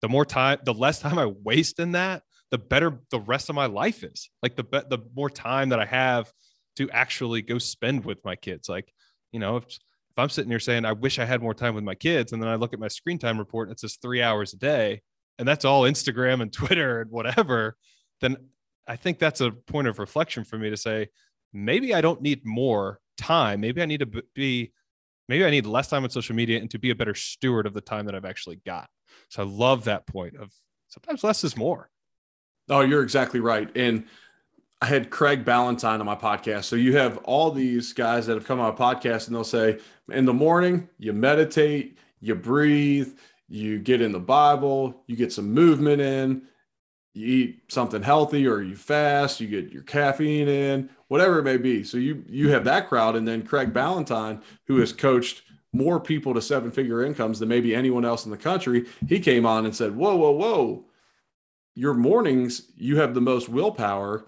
[0.01, 3.55] the more time, the less time I waste in that, the better the rest of
[3.55, 4.29] my life is.
[4.43, 6.31] Like the the more time that I have
[6.75, 8.67] to actually go spend with my kids.
[8.67, 8.93] Like,
[9.31, 11.85] you know, if if I'm sitting here saying I wish I had more time with
[11.85, 14.21] my kids, and then I look at my screen time report and it says three
[14.21, 15.01] hours a day,
[15.39, 17.77] and that's all Instagram and Twitter and whatever,
[18.19, 18.35] then
[18.85, 21.07] I think that's a point of reflection for me to say
[21.53, 23.61] maybe I don't need more time.
[23.61, 24.73] Maybe I need to be,
[25.29, 27.73] maybe I need less time on social media and to be a better steward of
[27.73, 28.89] the time that I've actually got.
[29.29, 30.51] So I love that point of
[30.87, 31.89] sometimes less is more.
[32.69, 33.69] Oh, you're exactly right.
[33.75, 34.05] And
[34.81, 36.63] I had Craig Ballantyne on my podcast.
[36.63, 39.79] So you have all these guys that have come on a podcast and they'll say,
[40.09, 43.13] in the morning, you meditate, you breathe,
[43.47, 46.43] you get in the Bible, you get some movement in,
[47.13, 51.57] you eat something healthy or you fast, you get your caffeine in, whatever it may
[51.57, 51.83] be.
[51.83, 55.43] So you you have that crowd, and then Craig Ballantyne, who has coached
[55.73, 58.85] more people to seven figure incomes than maybe anyone else in the country.
[59.07, 60.85] He came on and said, "Whoa, whoa, whoa!
[61.75, 64.25] Your mornings, you have the most willpower.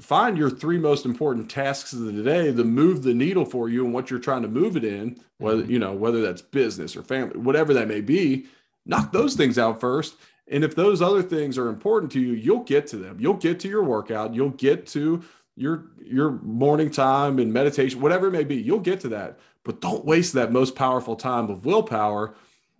[0.00, 3.84] Find your three most important tasks of the day to move the needle for you
[3.84, 5.20] and what you're trying to move it in.
[5.38, 5.72] Whether mm-hmm.
[5.72, 8.46] you know whether that's business or family, whatever that may be."
[8.86, 10.16] Knock those things out first,
[10.50, 13.18] and if those other things are important to you, you'll get to them.
[13.20, 14.34] You'll get to your workout.
[14.34, 15.22] You'll get to
[15.56, 18.56] your your morning time and meditation, whatever it may be.
[18.56, 19.38] You'll get to that.
[19.64, 22.34] But don't waste that most powerful time of willpower.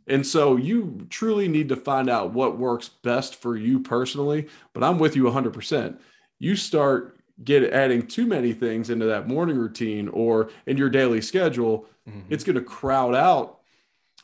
[0.06, 4.48] And so you truly need to find out what works best for you personally.
[4.72, 5.98] But I'm with you 100%.
[6.38, 11.20] You start get adding too many things into that morning routine or in your daily
[11.20, 12.20] schedule, mm-hmm.
[12.30, 13.60] it's going to crowd out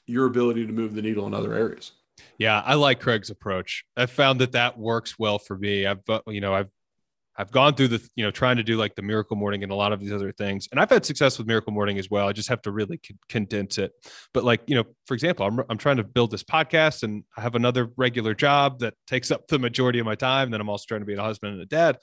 [0.07, 1.93] your ability to move the needle in other areas.
[2.39, 3.85] Yeah, I like Craig's approach.
[3.97, 5.87] I found that that works well for me.
[5.87, 6.71] I've, uh, you know, I've
[7.37, 9.75] I've gone through the, you know, trying to do like the miracle morning and a
[9.75, 10.69] lot of these other things.
[10.71, 12.29] And I've had success with miracle morning as well.
[12.29, 13.93] I just have to really condense it.
[14.33, 17.41] But like, you know, for example, I'm, I'm trying to build this podcast and I
[17.41, 20.51] have another regular job that takes up the majority of my time.
[20.51, 21.99] Then I'm also trying to be a husband and a dad.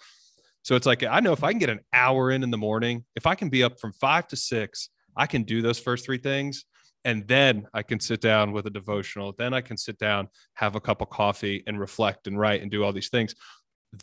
[0.63, 3.05] So it's like, I know if I can get an hour in in the morning,
[3.15, 6.17] if I can be up from five to six, I can do those first three
[6.17, 6.65] things.
[7.03, 9.33] And then I can sit down with a devotional.
[9.37, 12.69] Then I can sit down, have a cup of coffee and reflect and write and
[12.69, 13.35] do all these things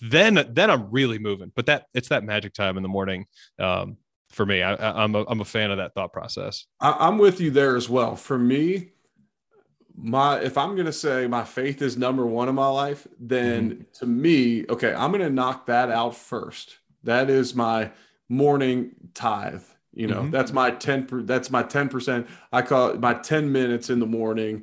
[0.00, 1.52] then then I'm really moving.
[1.54, 3.26] But that it's that magic time in the morning
[3.58, 3.96] um,
[4.30, 4.62] for me.
[4.62, 6.66] I, am a, I'm a fan of that thought process.
[6.80, 8.16] I, am with you there as well.
[8.16, 8.90] For me,
[9.96, 13.82] my if I'm gonna say my faith is number one in my life, then mm-hmm.
[13.94, 16.78] to me, okay, I'm gonna knock that out first.
[17.04, 17.90] That is my
[18.28, 19.62] morning tithe.
[19.98, 20.30] You know, mm-hmm.
[20.30, 22.28] that's my 10 that's my 10%.
[22.52, 24.62] I call it my 10 minutes in the morning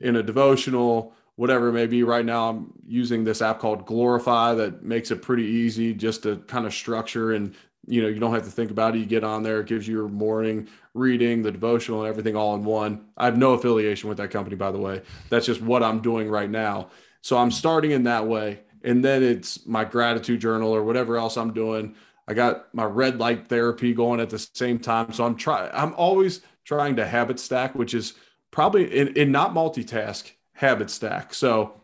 [0.00, 2.02] in a devotional whatever it may be.
[2.02, 6.36] Right now, I'm using this app called Glorify that makes it pretty easy just to
[6.46, 7.54] kind of structure and
[7.86, 8.98] you know you don't have to think about it.
[8.98, 12.54] You get on there, it gives you your morning reading, the devotional, and everything all
[12.54, 13.06] in one.
[13.16, 15.02] I have no affiliation with that company, by the way.
[15.30, 16.88] That's just what I'm doing right now.
[17.20, 21.36] So I'm starting in that way, and then it's my gratitude journal or whatever else
[21.36, 21.94] I'm doing.
[22.28, 25.12] I got my red light therapy going at the same time.
[25.12, 25.70] So I'm trying.
[25.72, 28.14] I'm always trying to habit stack, which is
[28.50, 31.34] probably in, in not multitask habit stack.
[31.34, 31.80] So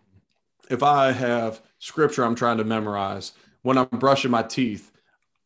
[0.70, 3.32] if I have scripture I'm trying to memorize,
[3.62, 4.90] when I'm brushing my teeth,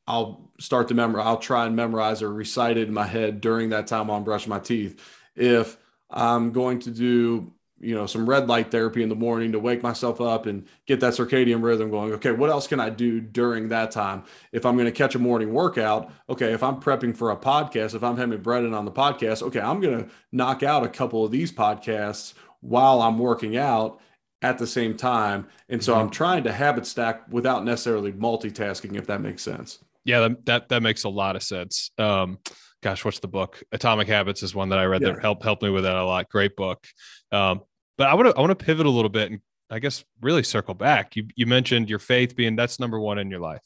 [0.06, 3.70] I'll start to memorize, I'll try and memorize or recite it in my head during
[3.70, 5.00] that time while I'm brushing my teeth.
[5.34, 5.76] If
[6.08, 9.82] I'm going to do you know some red light therapy in the morning to wake
[9.82, 13.68] myself up and get that circadian rhythm going okay what else can i do during
[13.68, 17.30] that time if i'm going to catch a morning workout okay if i'm prepping for
[17.30, 20.84] a podcast if i'm having brandon on the podcast okay i'm going to knock out
[20.84, 24.00] a couple of these podcasts while I'm working out
[24.42, 25.46] at the same time.
[25.68, 26.02] And so mm-hmm.
[26.02, 29.78] I'm trying to habit stack without necessarily multitasking, if that makes sense.
[30.04, 31.90] Yeah, that that, that makes a lot of sense.
[31.98, 32.38] Um,
[32.86, 33.60] gosh, what's the book?
[33.72, 35.10] Atomic Habits is one that I read yeah.
[35.10, 36.28] that helped helped me with that a lot.
[36.28, 36.86] Great book.
[37.32, 37.62] Um,
[37.98, 40.44] but I want to I want to pivot a little bit and I guess really
[40.44, 41.16] circle back.
[41.16, 43.64] You you mentioned your faith being that's number one in your life.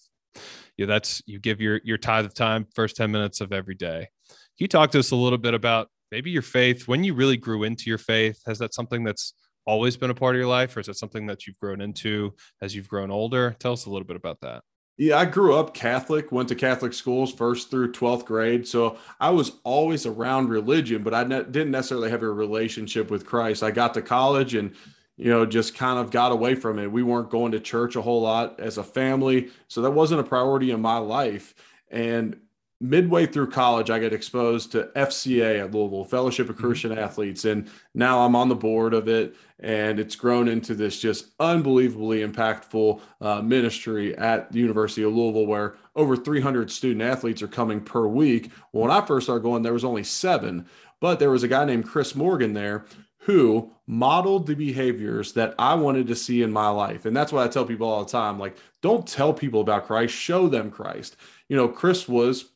[0.79, 4.09] Yeah, that's you give your your tithe of time first 10 minutes of every day.
[4.29, 7.37] Can you talk to us a little bit about maybe your faith when you really
[7.37, 9.35] grew into your faith has that something that's
[9.67, 12.33] always been a part of your life or is it something that you've grown into
[12.63, 14.63] as you've grown older tell us a little bit about that
[14.97, 19.31] yeah i grew up catholic went to catholic schools first through 12th grade so i
[19.31, 23.63] was always around religion but i ne- didn't necessarily have a relationship with christ.
[23.63, 24.75] I got to college and
[25.17, 26.91] you know just kind of got away from it.
[26.91, 30.25] We weren't going to church a whole lot as a family so that wasn't a
[30.25, 31.55] priority in my life.
[31.91, 32.37] And
[32.81, 36.67] midway through college, I get exposed to FCA at Louisville, Fellowship of mm-hmm.
[36.67, 37.01] Christian mm-hmm.
[37.01, 37.45] Athletes.
[37.45, 39.37] And now I'm on the board of it.
[39.59, 45.47] And it's grown into this just unbelievably impactful uh, ministry at the University of Louisville,
[45.47, 48.51] where over 300 student athletes are coming per week.
[48.73, 50.67] Well, when I first started going, there was only seven,
[50.99, 52.87] but there was a guy named Chris Morgan there
[53.25, 57.05] who modeled the behaviors that I wanted to see in my life.
[57.05, 60.15] And that's why I tell people all the time like, don't tell people about Christ,
[60.15, 61.17] show them Christ.
[61.47, 62.47] You know, Chris was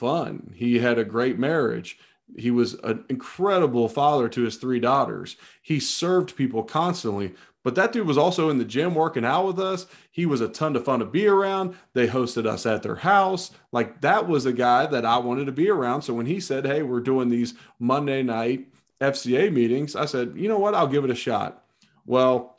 [0.00, 0.52] fun.
[0.56, 1.98] He had a great marriage.
[2.36, 5.36] He was an incredible father to his three daughters.
[5.60, 7.34] He served people constantly.
[7.62, 9.86] But that dude was also in the gym working out with us.
[10.10, 11.76] He was a ton of fun to be around.
[11.92, 13.50] They hosted us at their house.
[13.72, 16.00] Like that was a guy that I wanted to be around.
[16.00, 18.68] So when he said, Hey, we're doing these Monday night
[19.02, 20.74] FCA meetings, I said, You know what?
[20.74, 21.62] I'll give it a shot.
[22.06, 22.56] Well,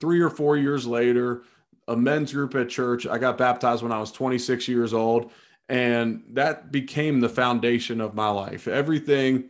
[0.00, 1.42] three or four years later,
[1.86, 5.30] a men's group at church, I got baptized when I was 26 years old.
[5.68, 8.68] And that became the foundation of my life.
[8.68, 9.44] Everything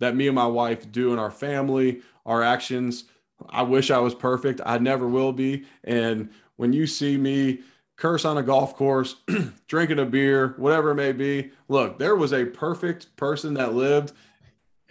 [0.00, 3.04] that me and my wife do in our family, our actions,
[3.48, 4.60] I wish I was perfect.
[4.66, 5.64] I never will be.
[5.84, 7.60] And when you see me
[7.96, 9.16] curse on a golf course,
[9.68, 14.12] drinking a beer, whatever it may be, look, there was a perfect person that lived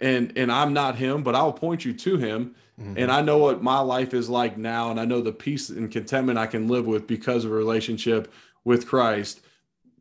[0.00, 2.54] and and I'm not him, but I'll point you to him.
[2.80, 2.98] Mm-hmm.
[2.98, 5.90] And I know what my life is like now and I know the peace and
[5.90, 8.32] contentment I can live with because of a relationship
[8.64, 9.40] with Christ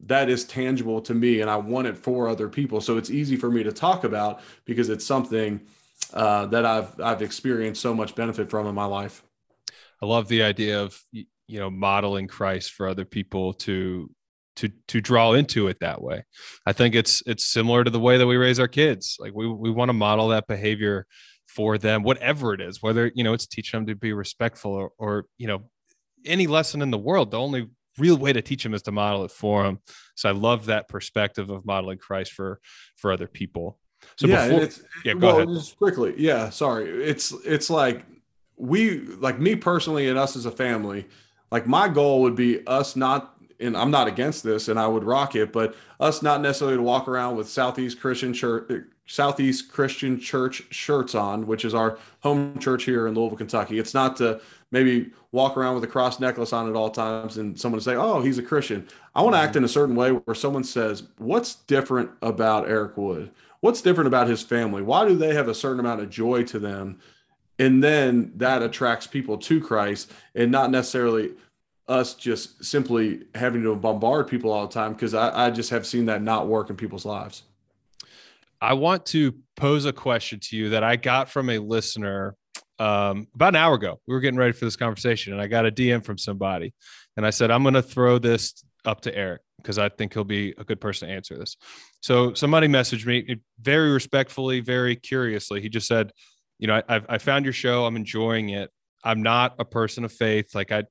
[0.08, 2.82] that is tangible to me and I want it for other people.
[2.82, 5.62] So it's easy for me to talk about because it's something
[6.14, 9.24] uh, that I've I've experienced so much benefit from in my life.
[10.02, 14.10] I love the idea of you know modeling Christ for other people to
[14.58, 16.24] to to draw into it that way.
[16.66, 19.18] I think it's it's similar to the way that we raise our kids.
[19.20, 21.06] Like we we want to model that behavior
[21.48, 24.92] for them, whatever it is, whether you know it's teaching them to be respectful or,
[24.98, 25.64] or you know
[26.26, 27.32] any lesson in the world.
[27.32, 29.80] The only real way to teach them is to model it for them.
[30.16, 32.60] So I love that perspective of modeling Christ for
[32.96, 33.78] for other people.
[34.18, 35.50] So yeah, before, it's, yeah, go well, ahead.
[35.50, 36.90] Just quickly, yeah, sorry.
[36.90, 38.06] It's it's like
[38.58, 41.08] we like me personally and us as a family.
[41.52, 45.04] Like my goal would be us not and I'm not against this, and I would
[45.04, 50.20] rock it, but us not necessarily to walk around with Southeast Christian Church, Southeast Christian
[50.20, 53.80] Church shirts on, which is our home church here in Louisville, Kentucky.
[53.80, 54.42] It's not to
[54.74, 58.22] maybe walk around with a cross necklace on at all times and someone say, "Oh,
[58.22, 61.56] he's a Christian." I want to act in a certain way where someone says, "What's
[61.56, 63.30] different about Eric Wood?
[63.62, 64.82] What's different about his family?
[64.82, 67.00] Why do they have a certain amount of joy to them?"
[67.60, 71.36] And then that attracts people to Christ, and not necessarily
[71.88, 75.86] us just simply having to bombard people all the time because I, I, just have
[75.86, 77.44] seen that not work in people's lives.
[78.62, 82.38] I want to pose a question to you that I got from a listener
[82.84, 84.02] um, about an hour ago.
[84.08, 86.74] We were getting ready for this conversation, and I got a DM from somebody,
[87.16, 90.26] and I said, I'm going to throw this up to Eric because I think he'll
[90.26, 91.56] be a good person to answer this.
[92.02, 95.62] So somebody messaged me very respectfully, very curiously.
[95.62, 96.12] He just said,
[96.60, 97.86] you know, I, I found your show.
[97.86, 98.70] I'm enjoying it.
[99.06, 100.54] I'm not a person of faith.
[100.54, 100.84] Like I,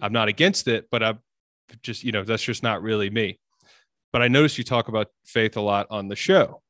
[0.00, 1.18] I'm not against it, but I'm
[1.82, 3.38] just, you know, that's just not really me.
[4.10, 6.62] But I noticed you talk about faith a lot on the show.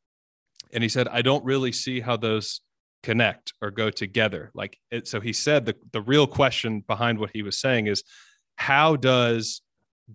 [0.72, 2.60] And he said, I don't really see how those
[3.06, 4.50] connect or go together.
[4.52, 8.02] Like it, so he said the, the real question behind what he was saying is
[8.56, 9.62] how does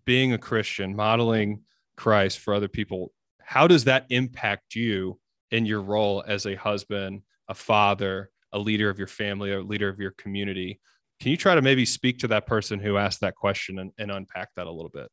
[0.03, 1.61] being a Christian, modeling
[1.95, 5.17] Christ for other people, how does that impact you
[5.51, 9.87] in your role as a husband, a father, a leader of your family, a leader
[9.87, 10.81] of your community?
[11.21, 14.11] Can you try to maybe speak to that person who asked that question and, and
[14.11, 15.07] unpack that a little bit?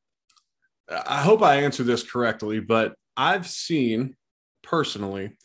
[0.91, 4.17] I hope I answer this correctly, but I've seen
[4.65, 5.37] personally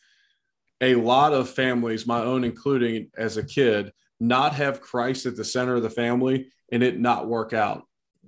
[0.84, 5.46] a lot of families, my own including as a kid, not have Christ at the
[5.46, 7.84] center of the family and it not work out.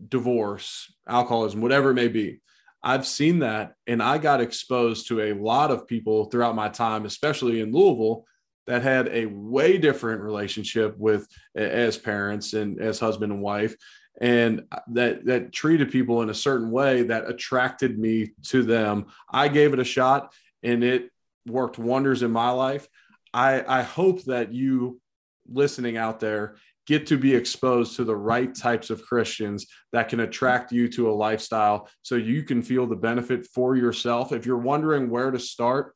[0.10, 2.40] Divorce, alcoholism, whatever it may be.
[2.82, 7.06] I've seen that and I got exposed to a lot of people throughout my time,
[7.06, 8.26] especially in Louisville,
[8.68, 13.76] that had a way different relationship with as parents and as husband and wife
[14.22, 19.50] and that that treated people in a certain way that attracted me to them i
[19.50, 20.34] gave it a shot
[20.64, 21.10] and it
[21.46, 22.88] worked wonders in my life
[23.34, 25.00] i i hope that you
[25.48, 26.56] listening out there
[26.88, 31.10] get to be exposed to the right types of christians that can attract you to
[31.10, 35.40] a lifestyle so you can feel the benefit for yourself if you're wondering where to
[35.40, 35.94] start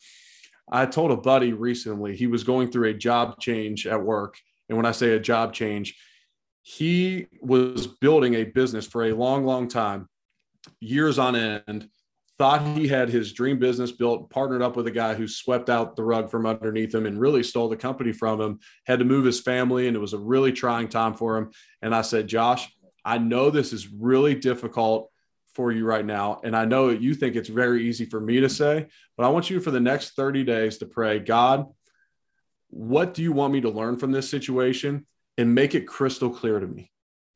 [0.72, 4.38] I told a buddy recently he was going through a job change at work.
[4.68, 5.95] And when I say a job change,
[6.62, 10.08] he was building a business for a long, long time,
[10.80, 11.89] years on end,
[12.40, 15.98] thought he had his dream business built, partnered up with a guy who swept out
[15.98, 19.26] the rug from underneath him and really stole the company from him, had to move
[19.26, 21.52] his family, and it was a really trying time for him.
[21.82, 22.74] And I said, Josh,
[23.04, 25.12] I know this is really difficult
[25.54, 26.40] for you right now.
[26.44, 28.88] And I know you think it's very easy for me to say,
[29.18, 31.66] but I want you for the next 30 days to pray, God,
[32.70, 35.06] what do you want me to learn from this situation?
[35.38, 36.92] And make it crystal clear to me.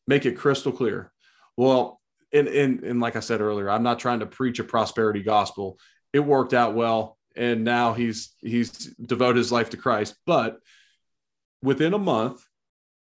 [0.07, 1.11] Make it crystal clear.
[1.57, 1.99] Well,
[2.33, 5.79] and, and, and like I said earlier, I'm not trying to preach a prosperity gospel.
[6.11, 7.17] It worked out well.
[7.35, 10.15] And now he's he's devoted his life to Christ.
[10.27, 10.59] But
[11.63, 12.45] within a month,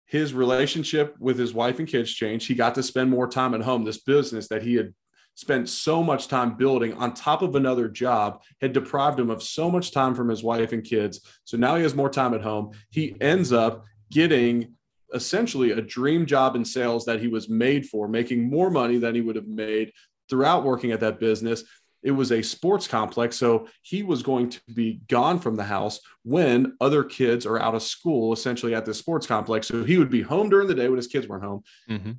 [0.05, 2.47] his relationship with his wife and kids changed.
[2.47, 3.83] He got to spend more time at home.
[3.83, 4.93] This business that he had
[5.33, 9.69] spent so much time building on top of another job had deprived him of so
[9.69, 11.19] much time from his wife and kids.
[11.43, 12.71] So now he has more time at home.
[12.89, 14.74] He ends up getting
[15.13, 19.15] essentially a dream job in sales that he was made for, making more money than
[19.15, 19.91] he would have made
[20.29, 21.63] throughout working at that business
[22.05, 23.35] it was a sports complex.
[23.35, 27.73] So he was going to be gone from the house when other kids are out
[27.73, 29.67] of school, essentially at the sports complex.
[29.67, 32.11] So he would be home during the day when his kids weren't home, mm-hmm.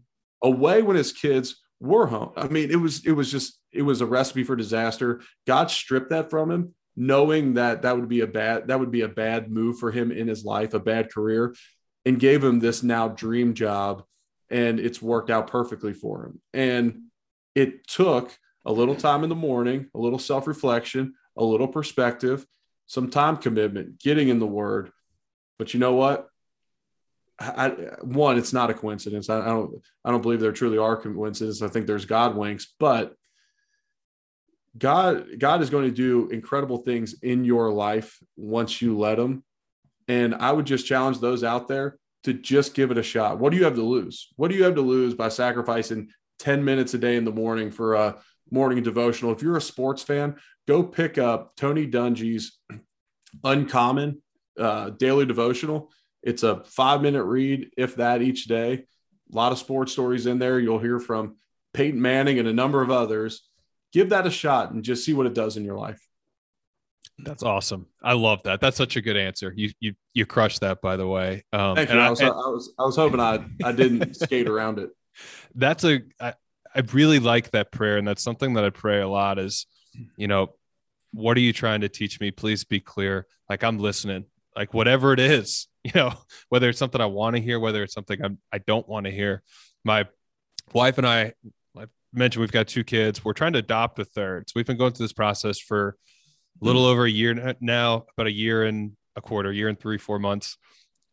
[0.42, 2.32] away when his kids were home.
[2.36, 5.22] I mean, it was it was just it was a recipe for disaster.
[5.46, 9.02] God stripped that from him, knowing that that would be a bad that would be
[9.02, 11.54] a bad move for him in his life, a bad career,
[12.06, 14.04] and gave him this now dream job,
[14.48, 16.40] and it's worked out perfectly for him.
[16.54, 17.02] And
[17.54, 18.34] it took
[18.64, 22.46] a little time in the morning, a little self reflection, a little perspective,
[22.86, 24.92] some time commitment, getting in the word.
[25.58, 26.28] But you know what?
[27.38, 27.68] I,
[28.00, 29.28] one, it's not a coincidence.
[29.28, 29.82] I, I, don't.
[30.04, 31.60] I don't believe there truly are coincidences.
[31.60, 33.14] I think there's God winks, but
[34.78, 39.42] God, God is going to do incredible things in your life once you let Him.
[40.08, 43.38] And I would just challenge those out there to just give it a shot.
[43.38, 44.28] What do you have to lose?
[44.36, 47.70] What do you have to lose by sacrificing 10 minutes a day in the morning
[47.70, 48.16] for a
[48.50, 49.32] morning devotional.
[49.32, 50.36] If you're a sports fan,
[50.68, 52.58] go pick up Tony Dungy's
[53.44, 54.22] Uncommon
[54.58, 55.90] uh, daily devotional.
[56.22, 58.86] It's a five minute read, if that, each day.
[59.32, 60.58] A lot of sports stories in there.
[60.58, 61.36] You'll hear from
[61.74, 63.46] Peyton Manning and a number of others.
[63.92, 66.05] Give that a shot and just see what it does in your life.
[67.18, 67.86] That's awesome.
[68.02, 68.60] I love that.
[68.60, 69.52] That's such a good answer.
[69.56, 71.44] You you you crushed that, by the way.
[71.52, 71.98] Um, Thank you.
[71.98, 74.90] I, I, was, and, I was I was hoping I I didn't skate around it.
[75.54, 76.34] That's a I,
[76.76, 77.96] I really like that prayer.
[77.96, 79.66] And that's something that I pray a lot is,
[80.18, 80.54] you know,
[81.12, 82.30] what are you trying to teach me?
[82.30, 83.26] Please be clear.
[83.48, 86.12] Like I'm listening, like whatever it is, you know,
[86.50, 89.12] whether it's something I want to hear, whether it's something I'm, I don't want to
[89.12, 89.42] hear.
[89.84, 90.06] My
[90.74, 91.32] wife and I,
[91.78, 93.24] I mentioned we've got two kids.
[93.24, 94.50] We're trying to adopt a third.
[94.50, 95.96] So we've been going through this process for
[96.60, 99.98] a little over a year now, about a year and a quarter, year and three,
[99.98, 100.58] four months.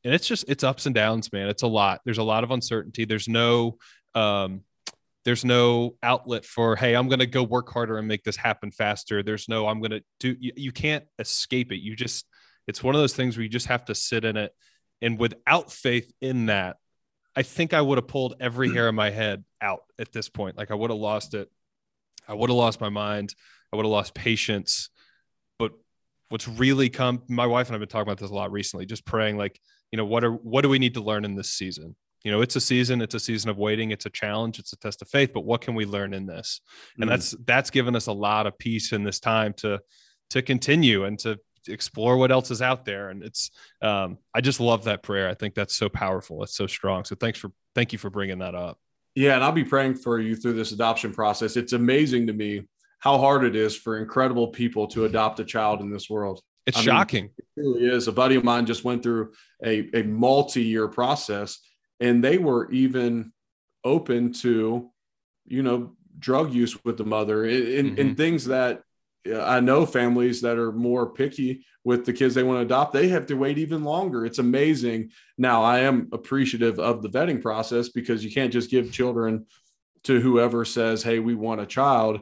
[0.04, 1.48] And it's just, it's ups and downs, man.
[1.48, 2.02] It's a lot.
[2.04, 3.06] There's a lot of uncertainty.
[3.06, 3.78] There's no,
[4.16, 4.62] um,
[5.26, 8.72] there's no outlet for hey i'm going to go work harder and make this happen
[8.72, 12.26] faster there's no i'm going to do you, you, can't escape it you just
[12.68, 14.54] it's one of those things where you just have to sit in it
[15.02, 16.78] and without faith in that
[17.36, 20.58] i think i would have pulled every hair in my head out at this point
[20.58, 21.50] like i would have lost it
[22.28, 23.34] i would have lost my mind
[23.72, 24.90] i would have lost patience
[26.30, 29.06] what's really come my wife and i've been talking about this a lot recently just
[29.06, 29.60] praying like
[29.94, 31.96] you know what are what do we need to learn in this season?
[32.24, 34.78] You know it's a season it's a season of waiting it's a challenge it's a
[34.78, 36.62] test of faith but what can we learn in this?
[36.98, 37.10] And mm.
[37.10, 39.80] that's that's given us a lot of peace in this time to
[40.32, 43.10] to continue and to explore what else is out there.
[43.10, 43.52] And it's
[43.84, 45.30] um i just love that prayer.
[45.30, 46.42] I think that's so powerful.
[46.42, 47.06] It's so strong.
[47.06, 48.80] So thanks for thank you for bringing that up.
[49.14, 51.56] Yeah and i'll be praying for you through this adoption process.
[51.56, 52.64] It's amazing to me
[53.04, 56.78] how hard it is for incredible people to adopt a child in this world it's
[56.78, 59.34] I shocking mean, it really is a buddy of mine just went through
[59.64, 61.60] a, a multi-year process
[62.00, 63.34] and they were even
[63.84, 64.90] open to
[65.46, 68.00] you know drug use with the mother and, mm-hmm.
[68.00, 68.84] and things that
[69.26, 73.08] I know families that are more picky with the kids they want to adopt, they
[73.10, 74.26] have to wait even longer.
[74.26, 75.12] It's amazing.
[75.38, 79.46] Now, I am appreciative of the vetting process because you can't just give children
[80.04, 82.20] to whoever says, Hey, we want a child.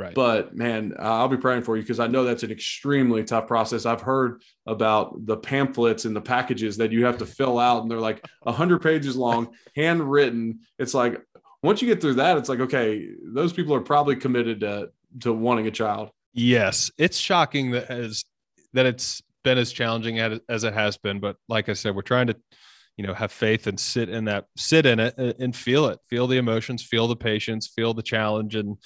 [0.00, 0.14] Right.
[0.14, 3.84] But man, I'll be praying for you because I know that's an extremely tough process.
[3.84, 7.90] I've heard about the pamphlets and the packages that you have to fill out, and
[7.90, 10.60] they're like 100 pages long, handwritten.
[10.78, 11.20] It's like
[11.62, 14.88] once you get through that, it's like, okay, those people are probably committed to,
[15.20, 16.08] to wanting a child.
[16.32, 16.90] Yes.
[16.96, 18.24] It's shocking that as
[18.72, 21.20] that it's been as challenging as it has been.
[21.20, 22.36] But like I said, we're trying to,
[22.96, 25.98] you know, have faith and sit in that, sit in it uh, and feel it,
[26.08, 28.78] feel the emotions, feel the patience, feel the challenge and,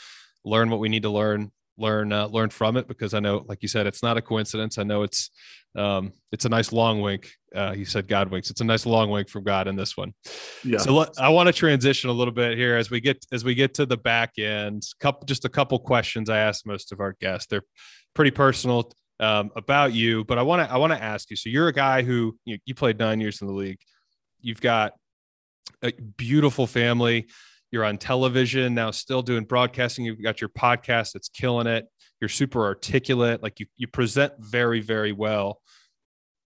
[0.44, 3.62] learn what we need to learn learn uh, learn from it because I know, like
[3.62, 4.78] you said, it's not a coincidence.
[4.78, 5.30] I know it's
[5.76, 7.32] um, it's a nice long wink.
[7.54, 8.50] Uh, you said God winks.
[8.50, 10.14] It's a nice long wink from God in this one.
[10.62, 10.78] Yeah.
[10.78, 13.54] So let, I want to transition a little bit here as we get as we
[13.54, 14.82] get to the back end.
[15.00, 17.48] Couple just a couple questions I ask most of our guests.
[17.48, 17.64] They're
[18.14, 21.36] pretty personal um, about you, but I want to I want to ask you.
[21.36, 23.80] So you're a guy who you, you played nine years in the league.
[24.40, 24.92] You've got
[25.82, 27.26] a beautiful family
[27.74, 30.04] you're on television now, still doing broadcasting.
[30.04, 31.86] You've got your podcast that's killing it.
[32.20, 33.42] You're super articulate.
[33.42, 35.60] Like you, you present very, very well.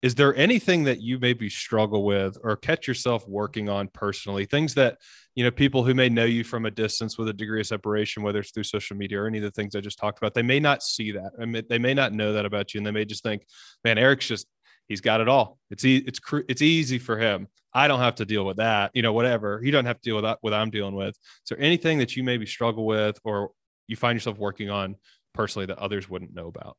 [0.03, 4.45] Is there anything that you maybe struggle with or catch yourself working on personally?
[4.45, 4.99] Things that,
[5.35, 8.23] you know, people who may know you from a distance with a degree of separation,
[8.23, 10.43] whether it's through social media or any of the things I just talked about, they
[10.43, 11.31] may not see that.
[11.41, 12.81] I mean, they may not know that about you.
[12.81, 13.47] And they may just think,
[13.83, 14.47] man, Eric's just
[14.89, 15.59] he's got it all.
[15.71, 17.49] It's e- it's cr- it's easy for him.
[17.73, 18.93] I don't have to deal with that.
[18.95, 19.61] You know, whatever.
[19.61, 21.17] He doesn't have to deal with that what I'm dealing with.
[21.49, 23.51] There anything that you maybe struggle with or
[23.89, 24.97] you find yourself working on
[25.35, 26.77] personally that others wouldn't know about?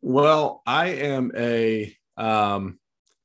[0.00, 2.78] Well, I am a um,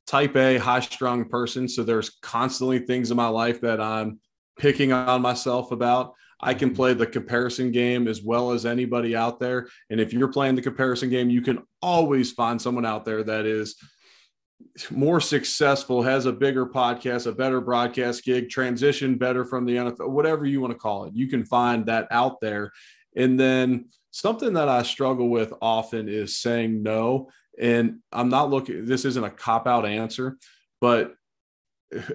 [0.05, 1.67] type A high strung person.
[1.67, 4.19] So there's constantly things in my life that I'm
[4.57, 6.13] picking on myself about.
[6.39, 9.67] I can play the comparison game as well as anybody out there.
[9.89, 13.45] And if you're playing the comparison game, you can always find someone out there that
[13.45, 13.75] is
[14.91, 20.09] more successful, has a bigger podcast, a better broadcast gig, transition better from the NFL,
[20.09, 21.13] whatever you want to call it.
[21.15, 22.71] You can find that out there.
[23.15, 27.29] And then something that I struggle with often is saying no.
[27.59, 30.37] And I'm not looking, this isn't a cop out answer,
[30.79, 31.13] but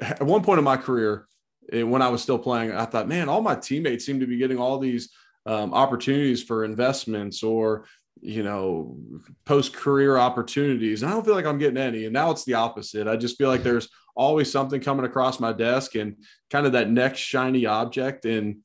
[0.01, 1.27] at one point in my career,
[1.71, 4.59] when I was still playing, I thought, man, all my teammates seem to be getting
[4.59, 5.11] all these
[5.47, 7.87] um, opportunities for investments or
[8.21, 8.97] you know
[9.45, 11.03] post career opportunities.
[11.03, 12.05] And I don't feel like I'm getting any.
[12.05, 13.09] And now it's the opposite.
[13.09, 16.17] I just feel like there's always something coming across my desk and
[16.51, 18.25] kind of that next shiny object.
[18.25, 18.59] And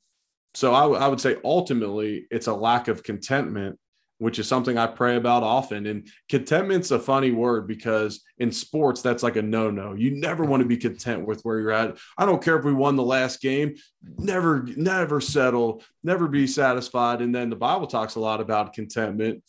[0.54, 3.80] so I, w- I would say ultimately it's a lack of contentment
[4.20, 5.86] which is something I pray about often.
[5.86, 9.94] And contentment's a funny word because in sports, that's like a no no.
[9.94, 11.98] You never want to be content with where you're at.
[12.18, 13.76] I don't care if we won the last game,
[14.18, 17.22] never, never settle, never be satisfied.
[17.22, 19.44] And then the Bible talks a lot about contentment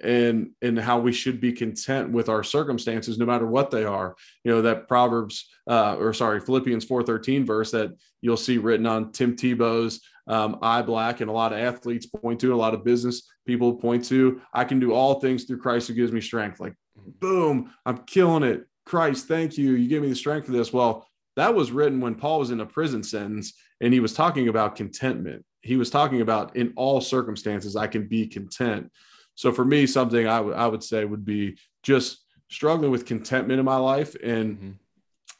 [0.00, 4.16] and and how we should be content with our circumstances no matter what they are
[4.42, 9.12] you know that proverbs uh, or sorry philippians 4.13 verse that you'll see written on
[9.12, 12.84] tim tebow's um, eye black and a lot of athletes point to a lot of
[12.84, 16.60] business people point to i can do all things through christ who gives me strength
[16.60, 16.74] like
[17.20, 21.06] boom i'm killing it christ thank you you give me the strength for this well
[21.36, 24.76] that was written when paul was in a prison sentence and he was talking about
[24.76, 28.92] contentment he was talking about in all circumstances, I can be content.
[29.34, 33.58] So for me, something I, w- I would say would be just struggling with contentment
[33.58, 34.14] in my life.
[34.22, 34.70] And mm-hmm.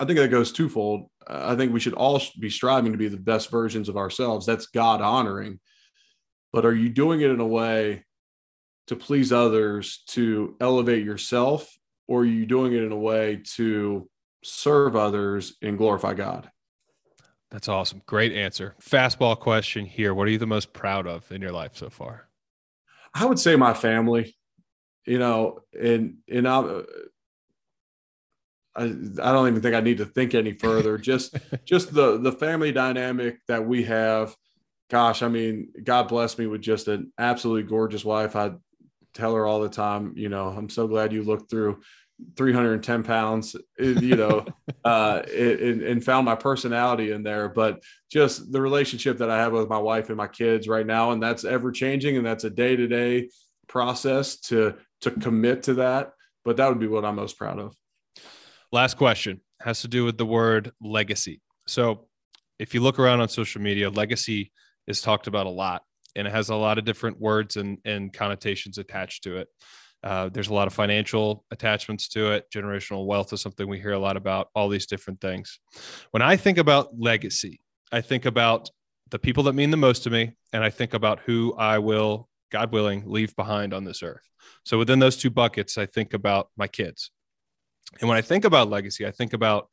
[0.00, 1.10] I think that goes twofold.
[1.26, 4.46] I think we should all be striving to be the best versions of ourselves.
[4.46, 5.60] That's God honoring.
[6.54, 8.04] But are you doing it in a way
[8.86, 11.68] to please others, to elevate yourself,
[12.06, 14.08] or are you doing it in a way to
[14.44, 16.48] serve others and glorify God?
[17.50, 18.02] That's awesome.
[18.06, 18.76] Great answer.
[18.80, 20.14] Fastball question here.
[20.14, 22.28] What are you the most proud of in your life so far?
[23.12, 24.36] I would say my family,
[25.06, 26.82] you know, and, and I,
[28.76, 30.98] I, I don't even think I need to think any further.
[30.98, 34.36] Just, just the, the family dynamic that we have.
[34.90, 38.36] Gosh, I mean, God bless me with just an absolutely gorgeous wife.
[38.36, 38.52] I
[39.14, 41.80] tell her all the time, you know, I'm so glad you looked through
[42.36, 44.44] 310 pounds, you know,
[44.84, 47.48] uh, and, and, found my personality in there.
[47.48, 51.12] But just the relationship that I have with my wife and my kids right now,
[51.12, 53.30] and that's ever changing, and that's a day to day
[53.66, 56.12] process to to commit to that.
[56.44, 57.74] But that would be what I'm most proud of.
[58.70, 61.40] Last question has to do with the word legacy.
[61.66, 62.06] So,
[62.58, 64.52] if you look around on social media, legacy
[64.86, 65.82] is talked about a lot,
[66.16, 69.48] and it has a lot of different words and, and connotations attached to it.
[70.02, 72.44] Uh, there's a lot of financial attachments to it.
[72.54, 75.58] Generational wealth is something we hear a lot about, all these different things.
[76.10, 77.60] When I think about legacy,
[77.90, 78.70] I think about
[79.10, 82.28] the people that mean the most to me, and I think about who I will,
[82.50, 84.28] God willing, leave behind on this earth.
[84.64, 87.10] So within those two buckets, I think about my kids.
[88.00, 89.68] And when I think about legacy, I think about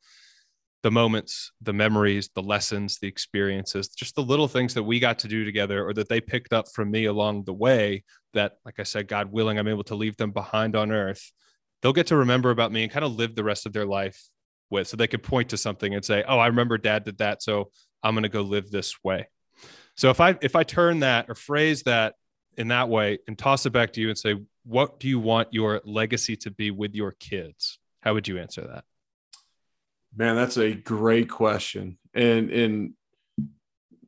[0.82, 5.18] the moments, the memories, the lessons, the experiences, just the little things that we got
[5.20, 8.04] to do together or that they picked up from me along the way
[8.34, 11.32] that, like I said, God willing, I'm able to leave them behind on earth.
[11.80, 14.20] They'll get to remember about me and kind of live the rest of their life
[14.70, 14.88] with.
[14.88, 17.42] So they could point to something and say, Oh, I remember dad did that.
[17.42, 17.70] So
[18.02, 19.28] I'm going to go live this way.
[19.96, 22.14] So if I if I turn that or phrase that
[22.56, 25.48] in that way and toss it back to you and say, what do you want
[25.52, 27.78] your legacy to be with your kids?
[28.00, 28.84] How would you answer that?
[30.16, 31.98] Man, that's a great question.
[32.14, 32.94] And in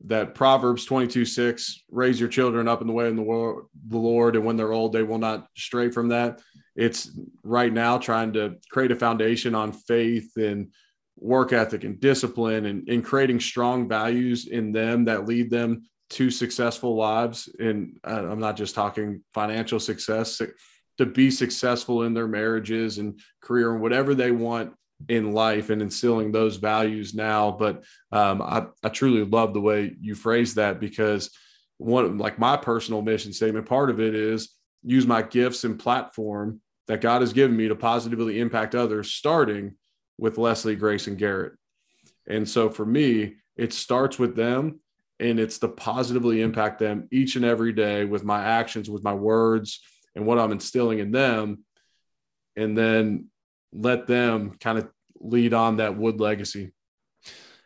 [0.01, 4.35] that Proverbs 22 6, raise your children up in the way of the, the Lord,
[4.35, 6.41] and when they're old, they will not stray from that.
[6.75, 7.09] It's
[7.43, 10.71] right now trying to create a foundation on faith and
[11.17, 16.29] work ethic and discipline and, and creating strong values in them that lead them to
[16.29, 17.49] successful lives.
[17.57, 20.41] And uh, I'm not just talking financial success,
[20.97, 24.73] to be successful in their marriages and career and whatever they want
[25.09, 27.51] in life and instilling those values now.
[27.51, 31.29] But um, I, I truly love the way you phrase that because
[31.77, 34.49] one, like my personal mission statement, part of it is
[34.83, 39.75] use my gifts and platform that God has given me to positively impact others, starting
[40.17, 41.53] with Leslie, Grace, and Garrett.
[42.27, 44.79] And so for me, it starts with them
[45.19, 49.13] and it's to positively impact them each and every day with my actions, with my
[49.13, 49.81] words,
[50.15, 51.63] and what I'm instilling in them.
[52.55, 53.27] And then
[53.75, 56.71] let them kind of lead on that wood legacy.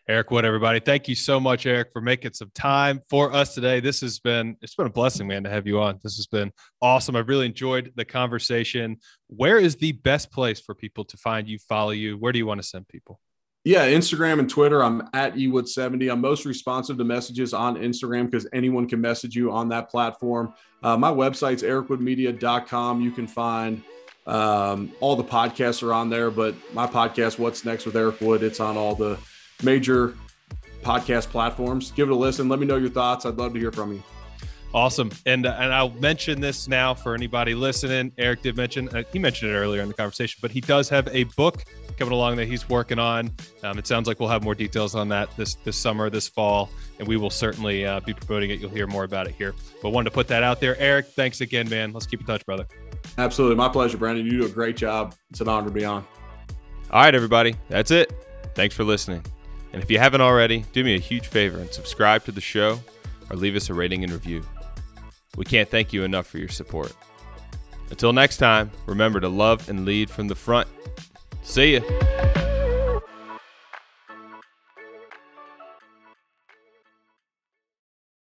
[0.07, 0.79] Eric Wood, everybody.
[0.79, 3.79] Thank you so much, Eric, for making some time for us today.
[3.79, 5.99] This has been it's been a blessing, man, to have you on.
[6.01, 6.51] This has been
[6.81, 7.15] awesome.
[7.15, 8.97] I've really enjoyed the conversation.
[9.27, 12.17] Where is the best place for people to find you, follow you?
[12.17, 13.19] Where do you want to send people?
[13.63, 14.83] Yeah, Instagram and Twitter.
[14.83, 16.11] I'm at ewood70.
[16.11, 20.55] I'm most responsive to messages on Instagram because anyone can message you on that platform.
[20.81, 23.01] Uh, my website's ericwoodmedia.com.
[23.01, 23.83] You can find
[24.29, 28.43] um, all the podcasts are on there, but my podcast, What's Next with Eric Wood,
[28.43, 29.17] it's on all the
[29.63, 30.15] major
[30.83, 31.91] podcast platforms.
[31.91, 32.47] Give it a listen.
[32.47, 33.25] Let me know your thoughts.
[33.25, 34.03] I'd love to hear from you.
[34.71, 35.09] Awesome.
[35.25, 38.11] And uh, and I'll mention this now for anybody listening.
[38.19, 41.07] Eric did mention uh, he mentioned it earlier in the conversation, but he does have
[41.07, 41.63] a book
[41.97, 43.31] coming along that he's working on.
[43.63, 46.69] Um, it sounds like we'll have more details on that this this summer, this fall,
[46.99, 48.59] and we will certainly uh, be promoting it.
[48.59, 49.55] You'll hear more about it here.
[49.81, 50.77] But wanted to put that out there.
[50.77, 51.91] Eric, thanks again, man.
[51.91, 52.67] Let's keep in touch, brother.
[53.17, 53.55] Absolutely.
[53.55, 54.25] My pleasure, Brandon.
[54.25, 55.15] You do a great job.
[55.29, 56.05] It's an honor to be on.
[56.91, 57.55] All right, everybody.
[57.67, 58.11] That's it.
[58.55, 59.23] Thanks for listening.
[59.73, 62.79] And if you haven't already, do me a huge favor and subscribe to the show
[63.29, 64.43] or leave us a rating and review.
[65.37, 66.93] We can't thank you enough for your support.
[67.91, 70.67] Until next time, remember to love and lead from the front.
[71.43, 72.28] See ya.